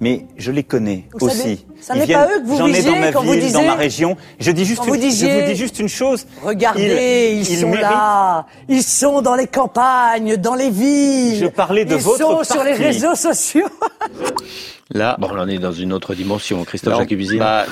[0.00, 1.36] mais je les connais Vous aussi.
[1.38, 3.58] savez, ça n'est pas eux que vous J'en ai dans ma quand vous ville, dans
[3.58, 4.16] disiez- ma région.
[4.40, 6.24] Je dis juste, Quand vous une, je disiez- vous dis juste une chose.
[6.42, 11.38] Regardez, ils, sont méritent- là, ils sont dans les campagnes, dans les villes.
[11.40, 13.66] Je parlais de ils votre sont sur les réseaux sociaux.
[14.94, 16.62] Là, Bon, on en est dans une autre dimension.
[16.64, 17.38] Christophe Jacubizine.
[17.38, 17.64] bah,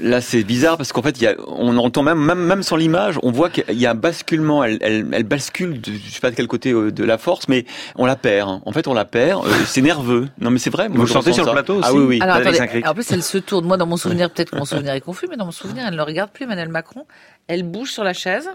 [0.00, 2.76] là, c'est bizarre parce qu'en fait, il y a, on entend même, même, même sans
[2.76, 4.62] l'image, on voit qu'il y a un basculement.
[4.62, 7.48] Elle, elle, elle bascule, de, je sais pas de quel côté euh, de la force,
[7.48, 7.64] mais
[7.96, 8.60] on la perd.
[8.66, 9.44] En fait, on la perd.
[9.44, 10.28] euh, c'est nerveux.
[10.40, 10.88] Non, mais c'est vrai.
[10.88, 12.18] moi, Vous ressens sur le plateau aussi Ah oui, oui.
[12.22, 13.66] Alors attendez, en plus elle se tourne.
[13.66, 15.92] Moi dans mon souvenir, peut-être que mon souvenir est confus, mais dans mon souvenir, elle
[15.92, 17.06] ne le regarde plus, Emmanuel Macron.
[17.46, 18.48] Elle bouge sur la chaise.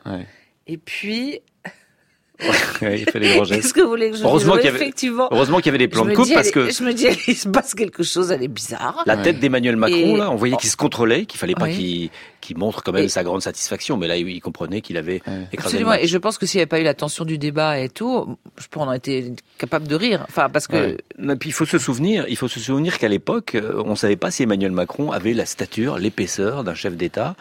[0.68, 1.42] Et puis,
[2.82, 3.62] Ouais, il fait des grands gestes.
[3.62, 5.30] qu'est-ce que vous voulez que je dise Heureusement qu'il y avait- effectivement.
[5.32, 7.48] Heureusement qu'il y avait des plans de coupe parce que je me dis, il se
[7.48, 9.04] passe quelque chose, elle est bizarre.
[9.06, 12.58] la tête d'Emmanuel Macron, Et- là, on voyait qu'il se contrôlait, qu'il fallait pas qu'il
[12.58, 13.98] montre quand même Et- sa grande satisfaction.
[13.98, 15.22] Mais là, il comprenait qu'il avait
[15.52, 15.94] écrasé Absolument.
[15.94, 18.38] Et je pense que s'il n'y avait pas eu la tension du débat et tout,
[18.58, 20.26] je pense qu'on aurait été capable de rire.
[20.30, 20.98] Enfin, parce que.
[20.98, 23.96] Et puis il faut se souvenir, il faut se souvenir qu'à l'époque, euh, on ne
[23.96, 27.36] savait pas si Emmanuel Macron avait la stature, l'épaisseur d'un chef d'État.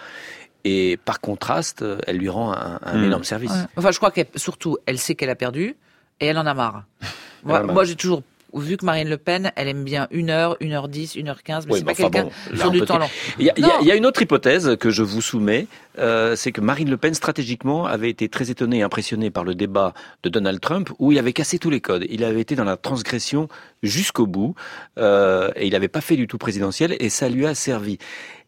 [0.65, 3.05] Et par contraste, euh, elle lui rend un, un Hmm.
[3.05, 3.51] énorme service.
[3.51, 3.67] Ouais.
[3.77, 5.77] Enfin, je crois qu'elle, surtout, elle sait qu'elle a perdu
[6.21, 6.85] et elle en a marre.
[7.45, 8.23] moi, j'ai toujours
[8.57, 11.43] vu que Marine Le Pen, elle aime bien 1 heure, 1 heure 10, 1 heure
[11.43, 13.09] 15, mais Oui, c'est pas enfin quelqu'un bon, sur du temps long.
[13.41, 13.53] Y, y
[13.83, 15.67] il y a une autre hypothèse que je vous soumets,
[15.99, 19.57] euh, c'est que Marine Le Pen, stratégiquement, avait été très étonnée et impressionnée par le
[19.57, 19.93] débat
[20.23, 22.07] de Donald Trump, où il avait cassé tous les codes.
[22.09, 23.49] Il avait été dans la transgression
[23.83, 24.55] jusqu'au bout,
[24.99, 27.99] euh, et il n'avait pas fait du tout présidentiel, et ça lui a servi.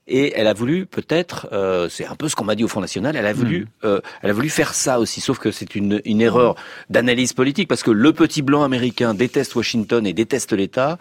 [0.09, 2.81] Et elle a voulu peut-être, euh, c'est un peu ce qu'on m'a dit au Front
[2.81, 5.21] National, elle a voulu, euh, elle a voulu faire ça aussi.
[5.21, 6.55] Sauf que c'est une, une erreur
[6.91, 10.99] d'analyse politique parce que le petit blanc américain déteste Washington et déteste l'État,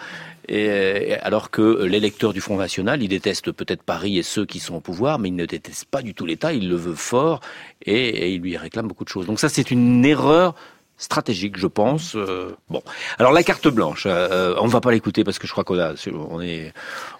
[0.47, 4.59] et, et alors que l'électeur du Front National, il déteste peut-être Paris et ceux qui
[4.59, 6.53] sont au pouvoir, mais il ne déteste pas du tout l'État.
[6.53, 7.41] Il le veut fort
[7.83, 9.27] et, et il lui réclame beaucoup de choses.
[9.27, 10.55] Donc ça, c'est une erreur
[10.97, 12.15] stratégique, je pense.
[12.15, 12.81] Euh, bon,
[13.19, 15.93] alors la carte blanche, euh, on va pas l'écouter parce que je crois qu'on a,
[16.29, 16.73] on est,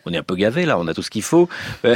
[0.05, 1.49] on est un peu gavé là, on a tout ce qu'il faut.
[1.85, 1.95] Euh,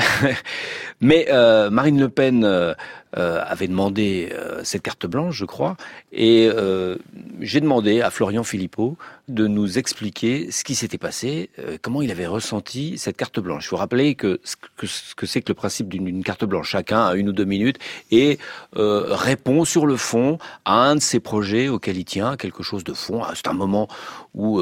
[1.01, 1.27] Mais
[1.71, 2.75] Marine Le Pen
[3.17, 5.75] euh, avait demandé euh, cette carte blanche, je crois,
[6.11, 6.95] et euh,
[7.41, 8.97] j'ai demandé à Florian Philippot
[9.27, 13.65] de nous expliquer ce qui s'était passé, euh, comment il avait ressenti cette carte blanche.
[13.65, 16.69] Il faut rappeler que ce que, ce que c'est que le principe d'une carte blanche,
[16.69, 17.77] chacun a une ou deux minutes
[18.11, 18.37] et
[18.73, 22.93] répond sur le fond à un de ses projets auquel il tient, quelque chose de
[22.93, 23.21] fond.
[23.23, 23.87] Ah, C'est un moment
[24.35, 24.61] où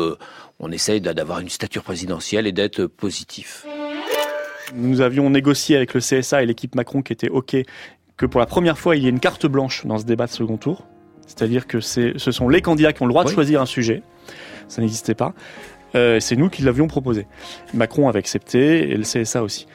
[0.60, 3.66] on essaye d'a- d'avoir une stature présidentielle et d'être positif.
[4.74, 7.56] Nous avions négocié avec le CSA et l'équipe Macron qui était OK
[8.18, 10.32] que pour la première fois, il y ait une carte blanche dans ce débat de
[10.32, 10.84] second tour.
[11.28, 14.02] C'est-à-dire que ce sont les candidats qui ont le droit de choisir un sujet.
[14.68, 15.34] Ça n'existait pas.
[15.96, 17.28] Euh, c'est nous qui l'avions proposé.
[17.74, 19.68] Macron avait accepté et le CSA aussi.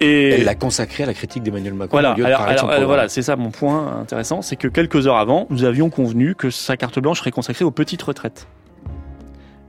[0.00, 1.92] Et Elle l'a consacré à la critique d'Emmanuel Macron.
[1.92, 2.84] voilà, de alors, alors, alors, programme.
[2.86, 6.50] voilà, c'est ça mon point intéressant, c'est que quelques heures avant, nous avions convenu que
[6.50, 8.48] sa carte blanche serait consacrée aux petites retraites.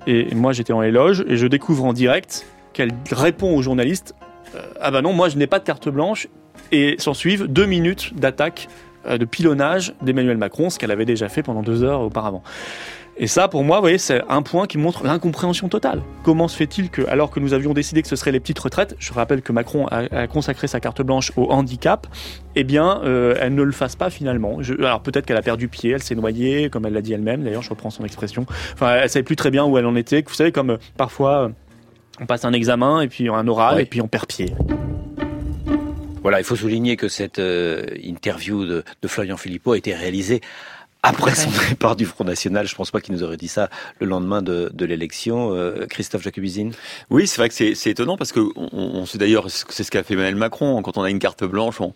[0.08, 4.16] Et moi, j'étais en éloge et je découvre en direct qu'elle répond aux journalistes
[4.56, 6.28] euh, Ah bah non, moi je n'ai pas de carte blanche.
[6.72, 8.68] Et s'en suivent deux minutes d'attaque,
[9.08, 12.44] euh, de pilonnage d'Emmanuel Macron, ce qu'elle avait déjà fait pendant deux heures auparavant.
[13.18, 16.02] Et ça, pour moi, vous voyez, c'est un point qui montre l'incompréhension totale.
[16.24, 18.94] Comment se fait-il que, alors que nous avions décidé que ce serait les petites retraites,
[19.00, 22.08] je rappelle que Macron a, a consacré sa carte blanche au handicap,
[22.56, 24.62] eh bien, euh, elle ne le fasse pas finalement.
[24.62, 27.42] Je- alors peut-être qu'elle a perdu pied, elle s'est noyée, comme elle l'a dit elle-même.
[27.46, 28.46] D'ailleurs, je reprends son expression.
[28.74, 30.22] Enfin, elle savait plus très bien où elle en était.
[30.28, 31.52] Vous savez, comme euh, parfois,
[32.20, 34.54] on passe un examen et puis un oral et puis on perd pied.
[36.26, 40.42] Voilà, il faut souligner que cette euh, interview de, de Florian Philippot a été réalisée
[41.04, 42.68] après son départ du Front National.
[42.68, 43.70] Je pense pas qu'il nous aurait dit ça
[44.00, 45.54] le lendemain de, de l'élection.
[45.54, 46.72] Euh, Christophe Jacobizine
[47.12, 49.92] Oui, c'est vrai que c'est c'est étonnant parce que on, on sait d'ailleurs, c'est ce
[49.92, 50.82] qu'a fait Emmanuel Macron.
[50.82, 51.94] Quand on a une carte blanche, on,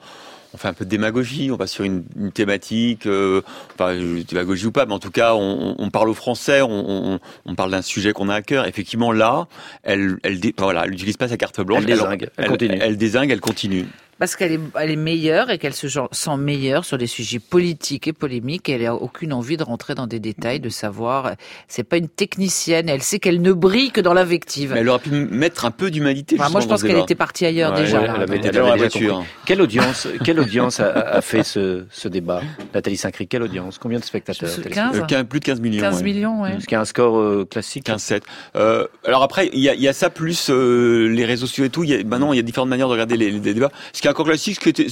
[0.54, 3.42] on fait un peu de démagogie, on va sur une, une thématique, euh,
[3.74, 3.96] enfin
[4.30, 7.56] démagogie ou pas, mais en tout cas, on, on parle aux Français, on, on, on
[7.56, 8.68] parle d'un sujet qu'on a à cœur.
[8.68, 9.48] Effectivement, là,
[9.82, 11.80] elle, elle, enfin, voilà, elle n'utilise pas sa carte blanche.
[11.80, 12.78] Elle dézingue, elle continue.
[12.80, 13.88] Elle, dézingue, elle continue.
[14.20, 18.08] Parce qu'elle est, elle est meilleure et qu'elle se sent meilleure sur des sujets politiques
[18.08, 18.68] et polémiques.
[18.70, 21.36] Et elle a aucune envie de rentrer dans des détails, de savoir.
[21.68, 22.90] C'est pas une technicienne.
[22.90, 24.72] Elle sait qu'elle ne brille que dans l'invective.
[24.74, 26.36] Mais elle aurait pu mettre un peu d'humanité.
[26.40, 28.02] Enfin, moi, je pense qu'elle était partie ailleurs Ouais, déjà.
[28.02, 28.14] elle là.
[28.14, 29.14] avait Elle dans la avait déjà voiture.
[29.16, 29.30] compris.
[29.46, 32.42] Quelle audience, quelle audience a, a fait ce, ce débat?
[32.74, 33.78] Nathalie Saint-Cric, quelle audience?
[33.78, 35.20] Combien de spectateurs Je me souviens, téléspectateurs 15.
[35.22, 35.82] Euh, plus de 15 millions.
[35.82, 36.04] 15 ouais.
[36.04, 36.58] millions, ouais.
[36.60, 38.22] Ce qui est un score euh, classique 15-7.
[38.56, 41.66] Euh, alors après, il y a, il y a ça plus euh, les réseaux sociaux
[41.66, 41.84] et tout.
[41.84, 43.72] Il y a, maintenant, il y a différentes manières de regarder les, les débats.
[43.94, 44.88] Ce qui est encore classique, qui était,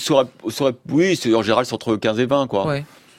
[0.61, 2.65] aurait- oui, c'est en général c'est entre 15 et 20, quoi.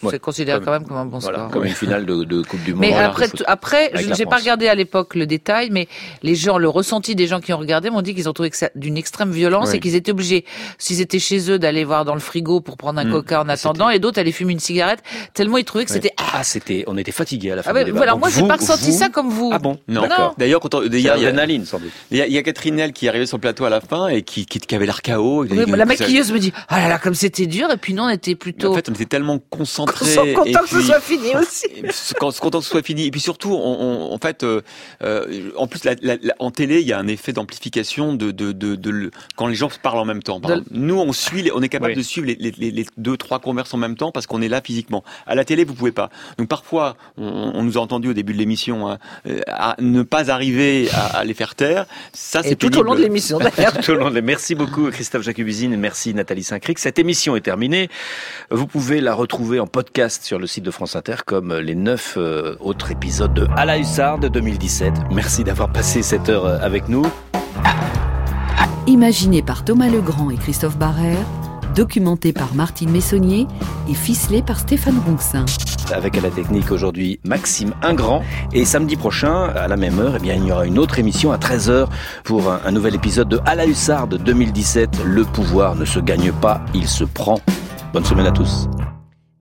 [0.02, 0.10] Ouais.
[0.12, 1.50] c'est considéré Comme- quand même comme un bon Voilà, score.
[1.50, 2.80] comme une finale de, de Coupe du Monde.
[2.80, 5.88] Mais après, après, je n'ai pas regardé à l'époque le détail, mais
[6.22, 8.56] les gens, le ressenti des gens qui ont regardé m'ont dit qu'ils ont trouvé que
[8.56, 9.76] ça d'une extrême violence Oui.
[9.76, 10.44] et qu'ils étaient obligés,
[10.78, 13.10] s'ils étaient chez eux, d'aller voir dans le frigo pour prendre un Mm.
[13.12, 15.02] coca en attendant, et d'autres allaient fumer une cigarette,
[15.34, 17.84] tellement ils trouvaient que c'était Ah, c'était, on était fatigués à la fin ah du
[17.86, 17.96] débat.
[17.96, 19.50] voilà, Donc moi j'ai pas ressenti vous- ça comme vous.
[19.52, 19.78] Ah bon?
[19.88, 20.02] Non.
[20.38, 21.90] D'ailleurs, quand il y a- l'adrénaline, sans doute.
[22.10, 23.70] il y a, il y a Catherine Nel qui est arrivée sur le plateau à
[23.70, 25.44] la fin et qui, qui, qui avait l'air KO.
[25.44, 28.34] La maquilleuse me dit, ah là là, comme c'était dur, et puis nous on était
[28.34, 29.87] plutôt En fait, on était tellement concentrés.
[30.02, 31.66] Ils sont contents et que ce soit fini aussi.
[31.82, 33.06] et se- quand- se content que ce soit fini.
[33.06, 33.58] Et puis surtout, on,
[34.10, 34.60] on- en fait, euh,
[35.02, 38.30] euh, en plus, la, la- la- en télé, il y a un effet d'amplification de,
[38.30, 40.40] de, de, de le- quand les gens parlent en même temps.
[40.40, 41.98] Par De- exemple, Nous, on suit, les- on est capable Oui.
[41.98, 44.48] de suivre les, les, les- les deux, trois converses en même temps parce qu'on est
[44.48, 45.04] là physiquement.
[45.26, 46.10] À la télé, vous pouvez pas.
[46.38, 50.02] Donc parfois, on, on nous a entendu au début de l'émission hein, euh, à ne
[50.02, 51.86] pas arriver à, à les faire taire.
[52.12, 53.78] Ça, c'est Et tout au long de l'émission d'ailleurs.
[53.78, 56.78] Tout au long de- Merci beaucoup Christophe Jacobusine et merci Nathalie Saint-Cric.
[56.78, 57.88] Cette émission est terminée.
[58.50, 62.14] Vous pouvez la retrouver en podcast sur le site de France Inter comme les neuf
[62.16, 64.92] euh, autres épisodes de À la Hussarde 2017.
[65.12, 67.06] Merci d'avoir passé cette heure euh, avec nous.
[68.88, 71.24] Imaginé par Thomas Legrand et Christophe Barrère,
[71.76, 73.46] documenté par Martine Messonnier
[73.88, 75.44] et ficelé par Stéphane Ronxin.
[75.92, 78.24] Avec à la technique aujourd'hui Maxime Ingrand.
[78.52, 81.30] Et samedi prochain, à la même heure, eh bien, il y aura une autre émission
[81.30, 81.86] à 13h
[82.24, 85.04] pour un, un nouvel épisode de À la Hussarde 2017.
[85.04, 87.38] Le pouvoir ne se gagne pas, il se prend.
[87.92, 88.68] Bonne semaine à tous.